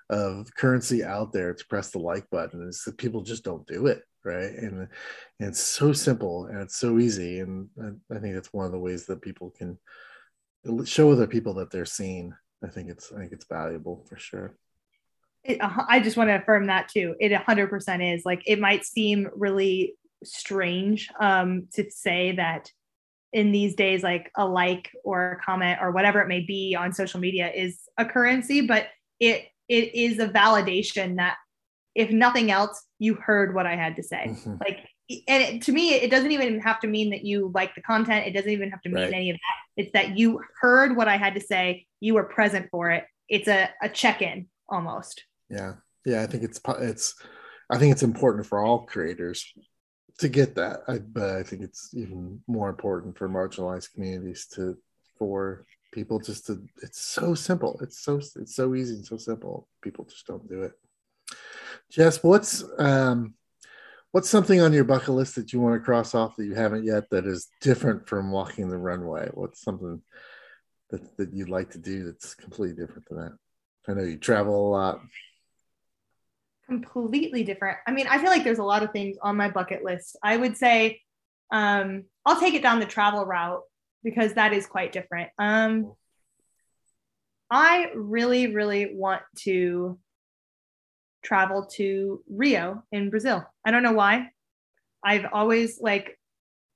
of 0.10 0.54
currency 0.56 1.04
out 1.04 1.32
there 1.32 1.54
to 1.54 1.66
press 1.68 1.92
the 1.92 2.00
like 2.00 2.30
button. 2.30 2.68
Is 2.68 2.84
that 2.86 2.98
people 2.98 3.22
just 3.22 3.44
don't 3.44 3.66
do 3.68 3.88
it, 3.88 4.04
right? 4.24 4.52
And, 4.52 4.88
and 5.40 5.50
it's 5.50 5.62
so 5.62 5.94
simple 5.94 6.46
and 6.46 6.62
it's 6.62 6.78
so 6.78 7.00
easy. 7.00 7.40
And 7.40 7.70
I, 7.82 8.16
I 8.16 8.20
think 8.20 8.36
it's 8.36 8.54
one 8.54 8.66
of 8.66 8.72
the 8.72 8.80
ways 8.80 9.06
that 9.06 9.22
people 9.22 9.52
can 9.52 9.78
show 10.86 11.12
other 11.12 11.28
people 11.28 11.56
that 11.56 11.72
they're 11.72 11.86
seen. 11.86 12.36
I 12.64 12.68
think 12.68 12.90
it's 12.90 13.12
I 13.12 13.20
think 13.20 13.34
it's 13.34 13.46
valuable 13.46 14.06
for 14.10 14.18
sure. 14.18 14.56
It, 15.44 15.58
I 15.62 16.00
just 16.00 16.16
want 16.16 16.30
to 16.30 16.36
affirm 16.36 16.68
that 16.68 16.88
too. 16.88 17.16
It 17.20 17.34
100% 17.34 18.16
is 18.16 18.24
like 18.26 18.44
it 18.46 18.60
might 18.60 18.86
seem 18.86 19.30
really 19.36 19.96
strange 20.24 21.10
um, 21.20 21.68
to 21.74 21.90
say 21.92 22.34
that 22.38 22.70
in 23.34 23.52
these 23.52 23.76
days, 23.76 24.04
like 24.04 24.32
a 24.38 24.48
like 24.48 24.92
or 25.04 25.34
a 25.34 25.44
comment 25.44 25.80
or 25.82 25.92
whatever 25.92 26.22
it 26.22 26.28
may 26.28 26.42
be 26.42 26.76
on 26.80 26.94
social 26.94 27.20
media 27.20 27.52
is 27.54 27.82
a 27.98 28.06
currency, 28.06 28.62
but 28.62 28.88
it 29.20 29.48
it 29.68 29.96
is 29.96 30.20
a 30.20 30.28
validation 30.28 31.18
that 31.18 31.38
if 31.96 32.12
nothing 32.12 32.52
else, 32.52 32.86
you 33.04 33.16
heard 33.16 33.54
what 33.54 33.66
I 33.66 33.76
had 33.76 33.98
to 33.98 34.04
say. 34.04 34.28
Mm-hmm. 34.30 34.56
Like, 34.62 34.80
and 35.28 35.44
it, 35.44 35.62
to 35.64 35.74
me, 35.74 35.94
it 35.94 36.10
doesn't 36.10 36.32
even 36.32 36.62
have 36.62 36.80
to 36.80 36.88
mean 36.88 37.10
that 37.10 37.26
you 37.26 37.52
like 37.54 37.76
the 37.76 37.82
content. 37.82 38.26
It 38.26 38.32
doesn't 38.32 38.50
even 38.50 38.72
have 38.72 38.82
to 38.84 38.90
mean 38.90 39.04
right. 39.04 39.14
any 39.14 39.30
of 39.32 39.36
that. 39.36 39.82
It's 39.84 39.92
that 39.92 40.18
you 40.18 40.42
heard 40.62 40.96
what 40.96 41.10
I 41.10 41.18
had 41.18 41.36
to 41.36 41.42
say. 41.42 41.86
You 42.00 42.14
were 42.14 42.24
present 42.24 42.70
for 42.72 42.92
it. 42.92 43.04
It's 43.28 43.50
a, 43.50 43.70
a 43.82 43.90
check 43.90 44.22
in 44.22 44.48
almost. 44.70 45.26
Yeah. 45.50 45.74
Yeah. 46.06 46.24
I 46.24 46.28
think 46.28 46.44
it's, 46.44 46.62
it's, 46.80 47.16
I 47.70 47.78
think 47.78 47.92
it's 47.92 48.04
important 48.04 48.48
for 48.48 48.64
all 48.64 48.86
creators 48.86 49.46
to 50.20 50.30
get 50.30 50.56
that. 50.56 50.80
I, 50.88 51.00
but 51.00 51.32
I 51.32 51.44
think 51.44 51.64
it's 51.64 51.94
even 51.94 52.40
more 52.48 52.70
important 52.70 53.18
for 53.18 53.28
marginalized 53.28 53.94
communities 53.94 54.48
to, 54.54 54.78
for 55.20 55.66
people 55.92 56.20
just 56.20 56.48
to, 56.48 56.64
it's 56.82 57.02
so 57.02 57.36
simple. 57.36 57.78
It's 57.84 58.00
so, 58.00 58.16
it's 58.18 58.56
so 58.56 58.74
easy 58.74 58.96
and 58.96 59.06
so 59.06 59.18
simple. 59.18 59.68
People 59.82 60.06
just 60.06 60.26
don't 60.28 60.48
do 60.48 60.64
it. 60.64 60.72
Jess, 61.90 62.24
what's 62.24 62.64
um, 62.78 63.36
what's 64.12 64.30
something 64.30 64.62
on 64.62 64.74
your 64.74 64.84
bucket 64.84 65.10
list 65.10 65.36
that 65.36 65.54
you 65.54 65.60
want 65.60 65.76
to 65.76 65.84
cross 65.84 66.16
off 66.16 66.36
that 66.36 66.46
you 66.46 66.56
haven't 66.56 66.86
yet 66.86 67.10
that 67.10 67.26
is 67.26 67.50
different 67.62 68.08
from 68.08 68.32
walking 68.32 68.70
the 68.70 68.78
runway? 68.78 69.30
What's 69.34 69.62
something 69.62 70.02
that, 70.92 71.18
that 71.18 71.34
you'd 71.34 71.50
like 71.50 71.72
to 71.72 71.80
do 71.80 72.06
that's 72.06 72.36
completely 72.36 72.76
different 72.76 73.10
than 73.10 73.18
that? 73.20 73.38
I 73.88 73.94
know 73.94 74.04
you 74.04 74.18
travel 74.18 74.68
a 74.68 74.70
lot. 74.70 75.02
Completely 76.68 77.44
different. 77.44 77.80
I 77.86 77.92
mean, 77.92 78.08
I 78.08 78.18
feel 78.20 78.30
like 78.30 78.44
there's 78.44 78.60
a 78.60 78.64
lot 78.64 78.84
of 78.84 78.92
things 78.92 79.18
on 79.22 79.36
my 79.36 79.50
bucket 79.50 79.84
list. 79.84 80.16
I 80.24 80.38
would 80.38 80.56
say 80.56 81.02
um, 81.52 82.06
I'll 82.26 82.40
take 82.40 82.54
it 82.54 82.62
down 82.62 82.80
the 82.80 82.86
travel 82.86 83.26
route 83.26 83.62
because 84.04 84.34
that 84.36 84.54
is 84.54 84.66
quite 84.66 84.92
different. 84.92 85.32
Um, 85.38 85.94
I 87.50 87.92
really, 87.96 88.54
really 88.54 88.96
want 88.96 89.22
to 89.40 90.00
travel 91.24 91.66
to 91.66 92.22
Rio 92.30 92.84
in 92.92 93.10
Brazil. 93.10 93.46
I 93.66 93.72
don't 93.72 93.84
know 93.84 93.94
why. 93.94 94.30
I've 95.04 95.26
always 95.34 95.80
like 95.82 96.20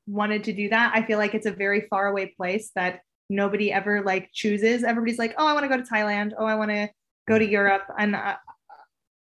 wanted 0.08 0.46
to 0.46 0.54
do 0.54 0.70
that. 0.70 0.92
I 0.96 1.06
feel 1.06 1.18
like 1.18 1.36
it's 1.36 1.46
a 1.46 1.52
very 1.52 1.82
far 1.90 2.08
away 2.08 2.34
place 2.38 2.72
that 2.76 3.02
nobody 3.30 3.72
ever 3.72 4.02
like 4.02 4.30
chooses. 4.34 4.84
Everybody's 4.84 5.20
like, 5.20 5.36
"Oh, 5.38 5.46
I 5.46 5.54
want 5.54 5.64
to 5.64 5.70
go 5.70 5.78
to 5.78 5.84
Thailand. 5.84 6.34
Oh, 6.38 6.46
I 6.46 6.56
want 6.56 6.72
to 6.72 6.90
go 7.28 7.38
to 7.38 7.48
Europe." 7.48 7.84
And 7.98 8.16
I, 8.16 8.38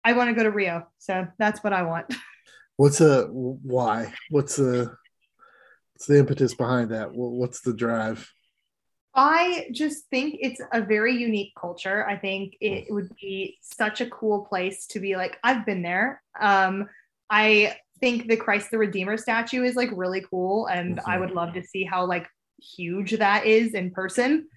I 0.03 0.13
want 0.13 0.29
to 0.29 0.35
go 0.35 0.43
to 0.43 0.51
Rio. 0.51 0.87
So 0.99 1.27
that's 1.37 1.63
what 1.63 1.73
I 1.73 1.83
want. 1.83 2.13
What's 2.77 2.99
a 2.99 3.23
why? 3.27 4.13
What's 4.29 4.57
the 4.57 4.93
what's 5.93 6.07
the 6.07 6.19
impetus 6.19 6.53
behind 6.53 6.91
that? 6.91 7.13
What's 7.13 7.61
the 7.61 7.73
drive? 7.73 8.29
I 9.15 9.67
just 9.71 10.05
think 10.09 10.37
it's 10.41 10.59
a 10.73 10.81
very 10.81 11.15
unique 11.15 11.53
culture. 11.59 12.05
I 12.05 12.17
think 12.17 12.57
it 12.59 12.91
would 12.91 13.09
be 13.15 13.57
such 13.61 14.01
a 14.01 14.09
cool 14.09 14.45
place 14.45 14.87
to 14.87 14.99
be 14.99 15.15
like, 15.15 15.37
I've 15.41 15.65
been 15.65 15.81
there. 15.81 16.21
Um, 16.39 16.89
I 17.29 17.77
think 18.01 18.27
the 18.27 18.35
Christ 18.35 18.71
the 18.71 18.77
Redeemer 18.77 19.15
statue 19.15 19.63
is 19.63 19.77
like 19.77 19.89
really 19.93 20.25
cool. 20.29 20.67
And 20.67 20.97
mm-hmm. 20.97 21.09
I 21.09 21.17
would 21.17 21.31
love 21.31 21.53
to 21.53 21.63
see 21.63 21.85
how 21.85 22.05
like 22.05 22.27
huge 22.59 23.11
that 23.11 23.45
is 23.45 23.73
in 23.73 23.91
person. 23.91 24.47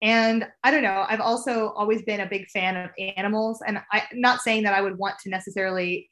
And 0.00 0.46
I 0.62 0.70
don't 0.70 0.82
know, 0.82 1.04
I've 1.06 1.20
also 1.20 1.70
always 1.70 2.02
been 2.02 2.20
a 2.20 2.26
big 2.26 2.48
fan 2.50 2.76
of 2.76 2.90
animals. 3.16 3.62
And 3.66 3.80
I'm 3.92 4.02
not 4.14 4.40
saying 4.40 4.64
that 4.64 4.74
I 4.74 4.80
would 4.80 4.98
want 4.98 5.18
to 5.20 5.30
necessarily 5.30 6.10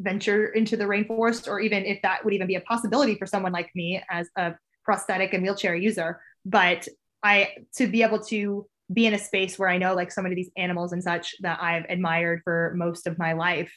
venture 0.00 0.46
into 0.46 0.76
the 0.76 0.84
rainforest 0.84 1.48
or 1.48 1.58
even 1.60 1.84
if 1.84 2.00
that 2.02 2.24
would 2.24 2.34
even 2.34 2.46
be 2.46 2.54
a 2.54 2.60
possibility 2.60 3.16
for 3.16 3.26
someone 3.26 3.52
like 3.52 3.70
me 3.74 4.02
as 4.08 4.28
a 4.36 4.54
prosthetic 4.84 5.34
and 5.34 5.42
wheelchair 5.42 5.74
user. 5.74 6.20
But 6.44 6.86
I 7.22 7.50
to 7.76 7.86
be 7.86 8.02
able 8.02 8.20
to 8.24 8.66
be 8.92 9.06
in 9.06 9.14
a 9.14 9.18
space 9.18 9.58
where 9.58 9.68
I 9.68 9.78
know 9.78 9.94
like 9.94 10.10
so 10.10 10.22
many 10.22 10.34
of 10.34 10.36
these 10.36 10.50
animals 10.56 10.92
and 10.92 11.02
such 11.02 11.34
that 11.40 11.58
I've 11.60 11.84
admired 11.88 12.40
for 12.44 12.72
most 12.76 13.06
of 13.06 13.18
my 13.18 13.34
life 13.34 13.72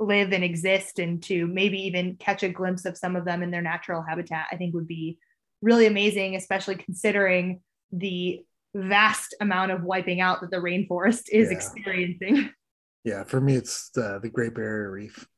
live 0.00 0.32
and 0.32 0.42
exist 0.42 0.98
and 0.98 1.22
to 1.22 1.46
maybe 1.46 1.86
even 1.86 2.16
catch 2.16 2.42
a 2.42 2.48
glimpse 2.48 2.84
of 2.84 2.98
some 2.98 3.14
of 3.14 3.24
them 3.24 3.42
in 3.42 3.50
their 3.50 3.62
natural 3.62 4.02
habitat, 4.02 4.46
I 4.50 4.56
think 4.56 4.74
would 4.74 4.88
be 4.88 5.18
really 5.62 5.86
amazing, 5.86 6.34
especially 6.34 6.74
considering 6.74 7.60
the 7.92 8.40
vast 8.74 9.36
amount 9.40 9.70
of 9.70 9.84
wiping 9.84 10.20
out 10.20 10.40
that 10.40 10.50
the 10.50 10.56
rainforest 10.56 11.28
is 11.30 11.50
yeah. 11.50 11.56
experiencing. 11.56 12.50
Yeah, 13.06 13.22
for 13.24 13.38
me, 13.38 13.54
it's 13.54 13.90
the, 13.90 14.18
the 14.22 14.30
Great 14.30 14.54
Barrier 14.54 14.90
Reef 14.90 15.28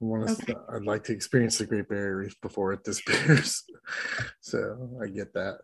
want 0.00 0.26
to 0.26 0.32
okay. 0.42 0.54
i'd 0.74 0.84
like 0.84 1.02
to 1.04 1.12
experience 1.12 1.56
the 1.56 1.64
great 1.64 1.88
barrier 1.88 2.18
reef 2.18 2.38
before 2.40 2.72
it 2.72 2.84
disappears. 2.84 3.64
So 4.40 4.98
i 5.00 5.06
get 5.06 5.32
that. 5.34 5.58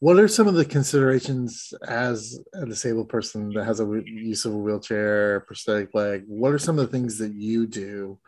What 0.00 0.18
are 0.18 0.26
some 0.26 0.48
of 0.48 0.54
the 0.54 0.64
considerations 0.64 1.72
as 1.86 2.40
a 2.52 2.66
disabled 2.66 3.08
person 3.08 3.52
that 3.54 3.64
has 3.64 3.78
a 3.78 4.02
use 4.04 4.44
of 4.44 4.54
a 4.54 4.58
wheelchair 4.58 5.40
prosthetic 5.40 5.94
leg? 5.94 6.24
What 6.26 6.52
are 6.52 6.58
some 6.58 6.80
of 6.80 6.86
the 6.86 6.90
things 6.90 7.18
that 7.18 7.32
you 7.32 7.68
do 7.68 8.18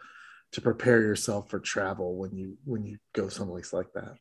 to 0.52 0.60
prepare 0.60 1.00
yourself 1.00 1.50
for 1.50 1.58
travel 1.58 2.16
when 2.16 2.36
you 2.36 2.56
when 2.64 2.84
you 2.84 2.98
go 3.14 3.28
someplace 3.28 3.72
like 3.72 3.92
that? 3.94 4.14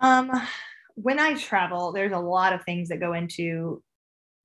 Um 0.00 0.30
when 0.94 1.18
i 1.18 1.34
travel 1.34 1.92
there's 1.92 2.12
a 2.12 2.18
lot 2.18 2.54
of 2.54 2.64
things 2.64 2.88
that 2.88 3.00
go 3.00 3.12
into 3.12 3.82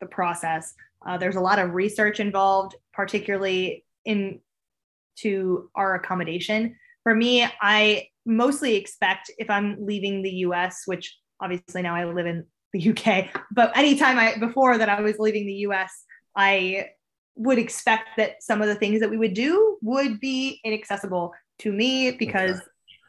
the 0.02 0.08
process. 0.08 0.74
Uh, 1.06 1.18
there's 1.18 1.38
a 1.38 1.42
lot 1.42 1.60
of 1.60 1.74
research 1.74 2.20
involved 2.20 2.76
particularly 2.94 3.86
in 4.04 4.42
to 5.22 5.70
our 5.76 5.96
accommodation. 5.96 6.76
For 7.04 7.16
me, 7.16 7.46
I 7.62 8.08
mostly 8.26 8.76
expect 8.76 9.32
if 9.38 9.50
I'm 9.50 9.78
leaving 9.86 10.22
the 10.22 10.32
US, 10.46 10.84
which 10.86 11.18
obviously 11.42 11.82
now 11.82 11.96
I 11.96 12.06
live 12.06 12.26
in 12.26 12.46
the 12.74 12.90
UK, 12.90 13.30
but 13.52 13.76
anytime 13.76 14.20
I 14.20 14.38
before 14.38 14.78
that 14.78 14.90
I 14.90 15.02
was 15.02 15.18
leaving 15.18 15.46
the 15.46 15.66
US, 15.70 15.92
I 16.36 16.90
would 17.36 17.58
expect 17.58 18.10
that 18.18 18.44
some 18.44 18.62
of 18.62 18.68
the 18.68 18.76
things 18.76 19.00
that 19.00 19.10
we 19.10 19.18
would 19.18 19.34
do 19.34 19.78
would 19.82 20.20
be 20.20 20.60
inaccessible 20.64 21.34
to 21.60 21.72
me 21.72 22.12
because 22.12 22.58
okay. 22.58 22.62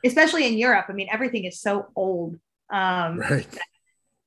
especially 0.05 0.46
in 0.46 0.57
Europe, 0.57 0.87
I 0.88 0.92
mean 0.92 1.09
everything 1.12 1.44
is 1.44 1.61
so 1.61 1.88
old. 1.94 2.37
Um, 2.73 3.18
right. 3.18 3.46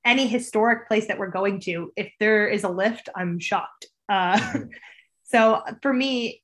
Any 0.05 0.27
historic 0.27 0.87
place 0.89 1.07
that 1.07 1.17
we're 1.17 1.31
going 1.31 1.61
to, 1.61 1.93
if 1.95 2.11
there 2.19 2.47
is 2.49 2.65
a 2.65 2.69
lift, 2.69 3.07
I'm 3.15 3.39
shocked. 3.39 3.87
Uh, 4.09 4.37
so 5.23 5.63
for 5.81 5.93
me, 5.93 6.42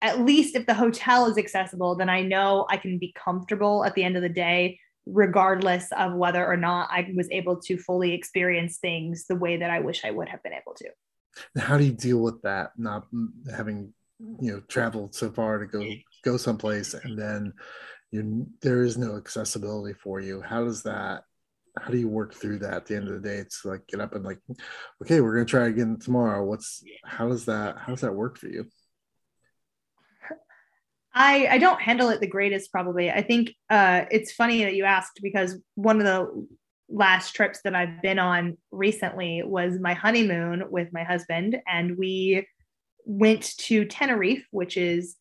at 0.00 0.20
least 0.20 0.54
if 0.54 0.66
the 0.66 0.74
hotel 0.74 1.26
is 1.26 1.38
accessible, 1.38 1.96
then 1.96 2.08
I 2.08 2.22
know 2.22 2.66
I 2.70 2.76
can 2.76 2.98
be 2.98 3.12
comfortable 3.12 3.84
at 3.84 3.94
the 3.94 4.04
end 4.04 4.16
of 4.16 4.22
the 4.22 4.28
day, 4.28 4.78
regardless 5.06 5.90
of 5.92 6.14
whether 6.14 6.46
or 6.46 6.56
not 6.56 6.88
I 6.90 7.10
was 7.16 7.28
able 7.30 7.60
to 7.62 7.78
fully 7.78 8.14
experience 8.14 8.78
things 8.78 9.26
the 9.26 9.36
way 9.36 9.56
that 9.56 9.70
I 9.70 9.80
wish 9.80 10.04
I 10.04 10.10
would 10.10 10.28
have 10.28 10.42
been 10.42 10.52
able 10.52 10.74
to. 10.74 10.88
How 11.60 11.78
do 11.78 11.84
you 11.84 11.92
deal 11.92 12.18
with 12.18 12.40
that? 12.42 12.70
Not 12.76 13.06
having, 13.54 13.92
you 14.40 14.52
know, 14.52 14.60
traveled 14.68 15.14
so 15.14 15.30
far 15.30 15.58
to 15.58 15.66
go 15.66 15.84
go 16.24 16.36
someplace 16.36 16.94
and 16.94 17.18
then 17.18 17.52
you 18.10 18.46
there 18.62 18.82
is 18.82 18.96
no 18.96 19.16
accessibility 19.16 19.94
for 19.94 20.20
you. 20.20 20.40
How 20.40 20.64
does 20.64 20.82
that 20.84 21.22
how 21.80 21.90
do 21.90 21.98
you 21.98 22.08
work 22.08 22.34
through 22.34 22.58
that 22.58 22.72
at 22.72 22.86
the 22.86 22.96
end 22.96 23.08
of 23.08 23.14
the 23.14 23.28
day 23.28 23.36
it's 23.36 23.64
like 23.64 23.86
get 23.86 24.00
up 24.00 24.14
and 24.14 24.24
like 24.24 24.40
okay 25.02 25.20
we're 25.20 25.34
gonna 25.34 25.44
try 25.44 25.68
again 25.68 25.96
tomorrow 25.96 26.44
what's 26.44 26.82
how 27.04 27.28
does 27.28 27.44
that 27.44 27.78
how 27.78 27.92
does 27.92 28.00
that 28.00 28.14
work 28.14 28.36
for 28.36 28.48
you 28.48 28.66
I, 31.18 31.48
I 31.50 31.58
don't 31.58 31.80
handle 31.80 32.10
it 32.10 32.20
the 32.20 32.28
greatest 32.28 32.70
probably. 32.70 33.10
I 33.10 33.22
think 33.22 33.52
uh, 33.68 34.04
it's 34.10 34.32
funny 34.32 34.62
that 34.62 34.74
you 34.74 34.84
asked 34.84 35.18
because 35.20 35.56
one 35.74 35.98
of 36.00 36.06
the 36.06 36.46
last 36.90 37.32
trips 37.32 37.60
that 37.64 37.74
i've 37.74 38.00
been 38.00 38.18
on 38.18 38.56
recently 38.70 39.42
was 39.44 39.78
my 39.78 39.92
honeymoon 39.92 40.62
with 40.70 40.90
my 40.90 41.04
husband 41.04 41.54
and 41.66 41.98
we 41.98 42.46
went 43.04 43.58
to 43.58 43.84
tenerife 43.84 44.42
which 44.52 44.78
is 44.78 45.16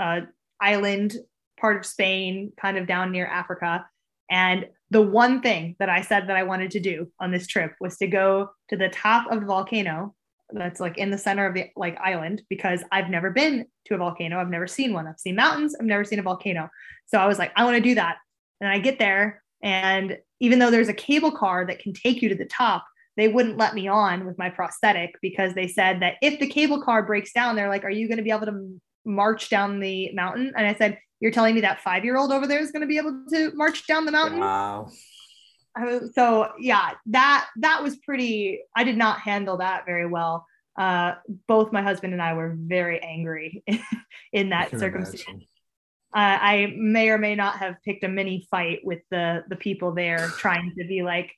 an 0.00 0.26
island 0.60 1.14
part 1.60 1.76
of 1.76 1.86
spain 1.86 2.52
kind 2.60 2.76
of 2.76 2.88
down 2.88 3.12
near 3.12 3.26
africa. 3.26 3.86
And 4.30 4.66
the 4.90 5.02
one 5.02 5.42
thing 5.42 5.76
that 5.78 5.88
I 5.88 6.00
said 6.00 6.28
that 6.28 6.36
I 6.36 6.42
wanted 6.42 6.70
to 6.72 6.80
do 6.80 7.10
on 7.20 7.30
this 7.30 7.46
trip 7.46 7.74
was 7.80 7.96
to 7.98 8.06
go 8.06 8.50
to 8.70 8.76
the 8.76 8.88
top 8.88 9.30
of 9.30 9.40
the 9.40 9.46
volcano 9.46 10.14
that's 10.50 10.80
like 10.80 10.98
in 10.98 11.10
the 11.10 11.18
center 11.18 11.46
of 11.46 11.54
the 11.54 11.66
like 11.76 11.96
island 11.98 12.42
because 12.48 12.82
I've 12.92 13.08
never 13.08 13.30
been 13.30 13.66
to 13.86 13.94
a 13.94 13.98
volcano. 13.98 14.40
I've 14.40 14.50
never 14.50 14.66
seen 14.66 14.92
one. 14.92 15.06
I've 15.06 15.18
seen 15.18 15.36
mountains. 15.36 15.74
I've 15.78 15.86
never 15.86 16.04
seen 16.04 16.18
a 16.18 16.22
volcano. 16.22 16.68
So 17.06 17.18
I 17.18 17.26
was 17.26 17.38
like, 17.38 17.52
I 17.56 17.64
want 17.64 17.76
to 17.76 17.82
do 17.82 17.94
that. 17.94 18.18
And 18.60 18.70
I 18.70 18.78
get 18.78 18.98
there, 18.98 19.42
and 19.62 20.18
even 20.40 20.58
though 20.58 20.70
there's 20.70 20.88
a 20.88 20.94
cable 20.94 21.32
car 21.32 21.66
that 21.66 21.80
can 21.80 21.92
take 21.92 22.22
you 22.22 22.28
to 22.28 22.34
the 22.34 22.44
top, 22.44 22.84
they 23.16 23.28
wouldn't 23.28 23.58
let 23.58 23.74
me 23.74 23.88
on 23.88 24.24
with 24.24 24.38
my 24.38 24.50
prosthetic 24.50 25.14
because 25.20 25.54
they 25.54 25.68
said 25.68 26.00
that 26.00 26.14
if 26.22 26.38
the 26.38 26.46
cable 26.46 26.82
car 26.82 27.02
breaks 27.02 27.32
down, 27.32 27.56
they're 27.56 27.68
like, 27.68 27.84
Are 27.84 27.90
you 27.90 28.08
going 28.08 28.18
to 28.18 28.24
be 28.24 28.30
able 28.30 28.46
to 28.46 28.80
march 29.04 29.50
down 29.50 29.80
the 29.80 30.12
mountain? 30.12 30.52
And 30.56 30.66
I 30.66 30.74
said, 30.74 30.98
you're 31.22 31.30
telling 31.30 31.54
me 31.54 31.60
that 31.60 31.80
five 31.80 32.04
year 32.04 32.16
old 32.16 32.32
over 32.32 32.48
there 32.48 32.60
is 32.60 32.72
going 32.72 32.80
to 32.80 32.86
be 32.88 32.98
able 32.98 33.24
to 33.30 33.52
march 33.54 33.86
down 33.86 34.04
the 34.04 34.12
mountain? 34.12 34.40
Wow. 34.40 34.90
So 36.14 36.52
yeah, 36.58 36.92
that 37.06 37.48
that 37.56 37.82
was 37.82 37.96
pretty. 37.96 38.60
I 38.76 38.84
did 38.84 38.96
not 38.96 39.20
handle 39.20 39.58
that 39.58 39.86
very 39.86 40.06
well. 40.06 40.46
Uh, 40.76 41.14
both 41.46 41.72
my 41.72 41.82
husband 41.82 42.12
and 42.12 42.22
I 42.22 42.34
were 42.34 42.54
very 42.56 43.00
angry 43.00 43.62
in 44.32 44.50
that 44.50 44.70
circumstance. 44.78 45.44
Uh, 46.14 46.38
I 46.40 46.74
may 46.76 47.08
or 47.08 47.16
may 47.16 47.34
not 47.34 47.56
have 47.56 47.76
picked 47.84 48.04
a 48.04 48.08
mini 48.08 48.46
fight 48.50 48.80
with 48.84 49.00
the 49.10 49.44
the 49.48 49.56
people 49.56 49.92
there, 49.92 50.28
trying 50.38 50.74
to 50.78 50.86
be 50.86 51.02
like, 51.02 51.32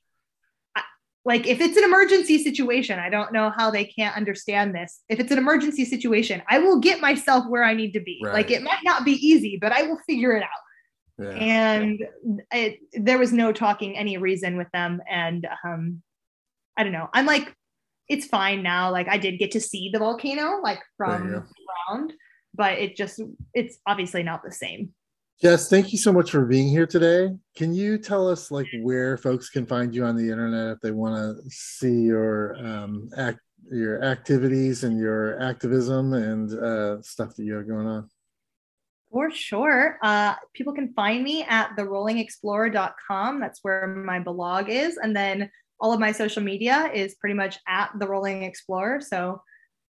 like 1.25 1.47
if 1.47 1.59
it's 1.59 1.75
an 1.75 1.83
emergency 1.83 2.41
situation 2.41 2.99
i 2.99 3.09
don't 3.09 3.33
know 3.33 3.49
how 3.49 3.69
they 3.71 3.83
can't 3.83 4.15
understand 4.15 4.73
this 4.73 5.01
if 5.09 5.19
it's 5.19 5.31
an 5.31 5.37
emergency 5.37 5.83
situation 5.83 6.41
i 6.47 6.59
will 6.59 6.79
get 6.79 7.01
myself 7.01 7.45
where 7.49 7.63
i 7.63 7.73
need 7.73 7.91
to 7.91 7.99
be 7.99 8.21
right. 8.23 8.33
like 8.33 8.51
it 8.51 8.61
might 8.61 8.83
not 8.83 9.03
be 9.03 9.13
easy 9.13 9.57
but 9.59 9.71
i 9.71 9.81
will 9.81 9.97
figure 10.07 10.33
it 10.33 10.43
out 10.43 10.49
yeah. 11.17 11.29
and 11.29 12.03
it, 12.51 12.79
there 12.93 13.17
was 13.17 13.31
no 13.31 13.51
talking 13.51 13.97
any 13.97 14.17
reason 14.17 14.57
with 14.57 14.67
them 14.73 15.01
and 15.09 15.47
um 15.63 16.01
i 16.77 16.83
don't 16.83 16.93
know 16.93 17.09
i'm 17.13 17.25
like 17.25 17.53
it's 18.07 18.25
fine 18.25 18.61
now 18.61 18.91
like 18.91 19.07
i 19.07 19.17
did 19.17 19.39
get 19.39 19.51
to 19.51 19.59
see 19.59 19.89
the 19.91 19.99
volcano 19.99 20.59
like 20.61 20.79
from 20.97 21.45
around 21.89 22.13
but 22.53 22.73
it 22.73 22.95
just 22.95 23.21
it's 23.53 23.77
obviously 23.87 24.23
not 24.23 24.43
the 24.43 24.51
same 24.51 24.93
Jess, 25.41 25.69
thank 25.69 25.91
you 25.91 25.97
so 25.97 26.13
much 26.13 26.31
for 26.31 26.45
being 26.45 26.69
here 26.69 26.87
today. 26.87 27.29
Can 27.57 27.73
you 27.73 27.97
tell 27.97 28.29
us 28.29 28.51
like 28.51 28.67
where 28.81 29.17
folks 29.17 29.49
can 29.49 29.65
find 29.65 29.93
you 29.93 30.05
on 30.05 30.15
the 30.15 30.29
internet 30.29 30.71
if 30.71 30.79
they 30.79 30.91
want 30.91 31.15
to 31.15 31.49
see 31.49 32.03
your 32.03 32.55
um, 32.65 33.09
act, 33.17 33.39
your 33.69 34.01
activities 34.01 34.85
and 34.85 34.97
your 34.97 35.41
activism 35.41 36.13
and 36.13 36.53
uh, 36.53 37.01
stuff 37.01 37.35
that 37.35 37.43
you 37.43 37.53
have 37.55 37.67
going 37.67 37.85
on? 37.85 38.09
For 39.11 39.31
sure. 39.31 39.97
Uh, 40.01 40.35
people 40.53 40.73
can 40.73 40.93
find 40.93 41.23
me 41.23 41.43
at 41.43 41.75
therollingexplorer.com. 41.77 43.39
That's 43.39 43.59
where 43.61 43.87
my 43.87 44.19
blog 44.19 44.69
is. 44.69 44.97
And 44.97 45.15
then 45.15 45.49
all 45.79 45.93
of 45.93 45.99
my 45.99 46.11
social 46.11 46.43
media 46.43 46.89
is 46.93 47.15
pretty 47.15 47.35
much 47.35 47.57
at 47.67 47.91
the 47.99 48.07
Rolling 48.07 48.43
Explorer. 48.43 49.01
So 49.01 49.41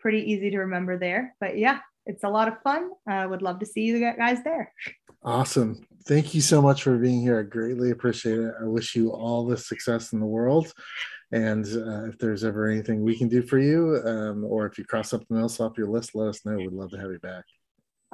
pretty 0.01 0.31
easy 0.31 0.51
to 0.51 0.59
remember 0.59 0.99
there. 0.99 1.35
But 1.41 1.57
yeah, 1.57 1.81
it's 2.07 2.25
a 2.25 2.29
lot 2.29 2.49
of 2.49 2.61
fun. 2.63 2.91
I 3.09 3.23
uh, 3.23 3.29
would 3.29 3.43
love 3.43 3.61
to 3.61 3.67
see 3.67 3.83
you 3.83 4.01
guys 4.01 4.43
there. 4.45 4.73
Awesome. 5.23 5.87
Thank 6.07 6.35
you 6.35 6.43
so 6.43 6.61
much 6.61 6.83
for 6.83 6.99
being 6.99 7.23
here. 7.23 7.41
I 7.41 7.43
greatly 7.45 7.91
appreciate 7.91 8.39
it. 8.39 8.53
I 8.61 8.67
wish 8.67 8.95
you 8.95 9.11
all 9.11 9.47
the 9.47 9.57
success 9.57 10.13
in 10.13 10.21
the 10.21 10.27
world. 10.27 10.71
And 11.33 11.65
uh, 11.65 12.05
if 12.09 12.19
there's 12.19 12.45
ever 12.45 12.69
anything 12.69 13.03
we 13.03 13.17
can 13.17 13.29
do 13.29 13.43
for 13.43 13.59
you, 13.59 14.03
um, 14.05 14.45
or 14.45 14.67
if 14.67 14.77
you 14.77 14.85
cross 14.85 15.09
something 15.09 15.37
else 15.37 15.61
off 15.61 15.79
your 15.79 15.89
list, 15.89 16.15
let 16.15 16.29
us 16.29 16.45
know. 16.45 16.57
We'd 16.57 16.73
love 16.73 16.91
to 16.91 16.99
have 16.99 17.11
you 17.11 17.19
back. 17.19 17.45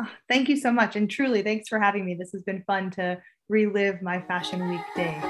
Oh, 0.02 0.08
thank 0.28 0.48
you 0.48 0.56
so 0.56 0.72
much. 0.72 0.96
And 0.96 1.10
truly, 1.10 1.42
thanks 1.42 1.68
for 1.68 1.78
having 1.78 2.06
me. 2.06 2.14
This 2.14 2.32
has 2.32 2.42
been 2.42 2.62
fun 2.62 2.90
to 2.92 3.20
relive 3.48 4.00
my 4.00 4.20
Fashion 4.22 4.68
Week 4.70 4.80
day. 4.96 5.20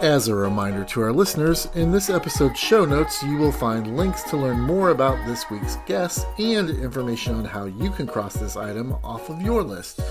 As 0.00 0.28
a 0.28 0.34
reminder 0.34 0.84
to 0.84 1.00
our 1.00 1.12
listeners, 1.12 1.66
in 1.74 1.90
this 1.90 2.10
episode's 2.10 2.60
show 2.60 2.84
notes, 2.84 3.22
you 3.22 3.36
will 3.36 3.50
find 3.50 3.96
links 3.96 4.22
to 4.24 4.36
learn 4.36 4.60
more 4.60 4.90
about 4.90 5.26
this 5.26 5.48
week's 5.50 5.76
guests 5.86 6.24
and 6.38 6.68
information 6.68 7.34
on 7.34 7.44
how 7.46 7.64
you 7.64 7.90
can 7.90 8.06
cross 8.06 8.34
this 8.34 8.56
item 8.56 8.94
off 9.02 9.30
of 9.30 9.40
your 9.40 9.62
list. 9.62 10.02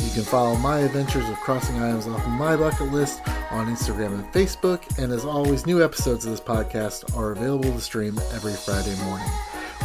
You 0.00 0.10
can 0.10 0.22
follow 0.22 0.56
my 0.56 0.80
adventures 0.80 1.28
of 1.28 1.36
crossing 1.40 1.76
items 1.76 2.06
off 2.06 2.26
my 2.26 2.56
bucket 2.56 2.90
list 2.90 3.20
on 3.50 3.66
Instagram 3.66 4.14
and 4.14 4.32
Facebook. 4.32 4.98
And 4.98 5.12
as 5.12 5.24
always, 5.24 5.66
new 5.66 5.84
episodes 5.84 6.24
of 6.24 6.30
this 6.30 6.40
podcast 6.40 7.16
are 7.16 7.32
available 7.32 7.72
to 7.72 7.80
stream 7.80 8.18
every 8.32 8.54
Friday 8.54 8.96
morning. 9.04 9.28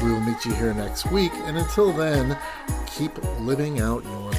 We 0.04 0.12
will 0.12 0.22
meet 0.22 0.46
you 0.46 0.54
here 0.54 0.74
next 0.74 1.12
week. 1.12 1.32
And 1.34 1.58
until 1.58 1.92
then, 1.92 2.38
keep 2.88 3.12
living 3.42 3.82
out 3.82 4.04
your 4.04 4.32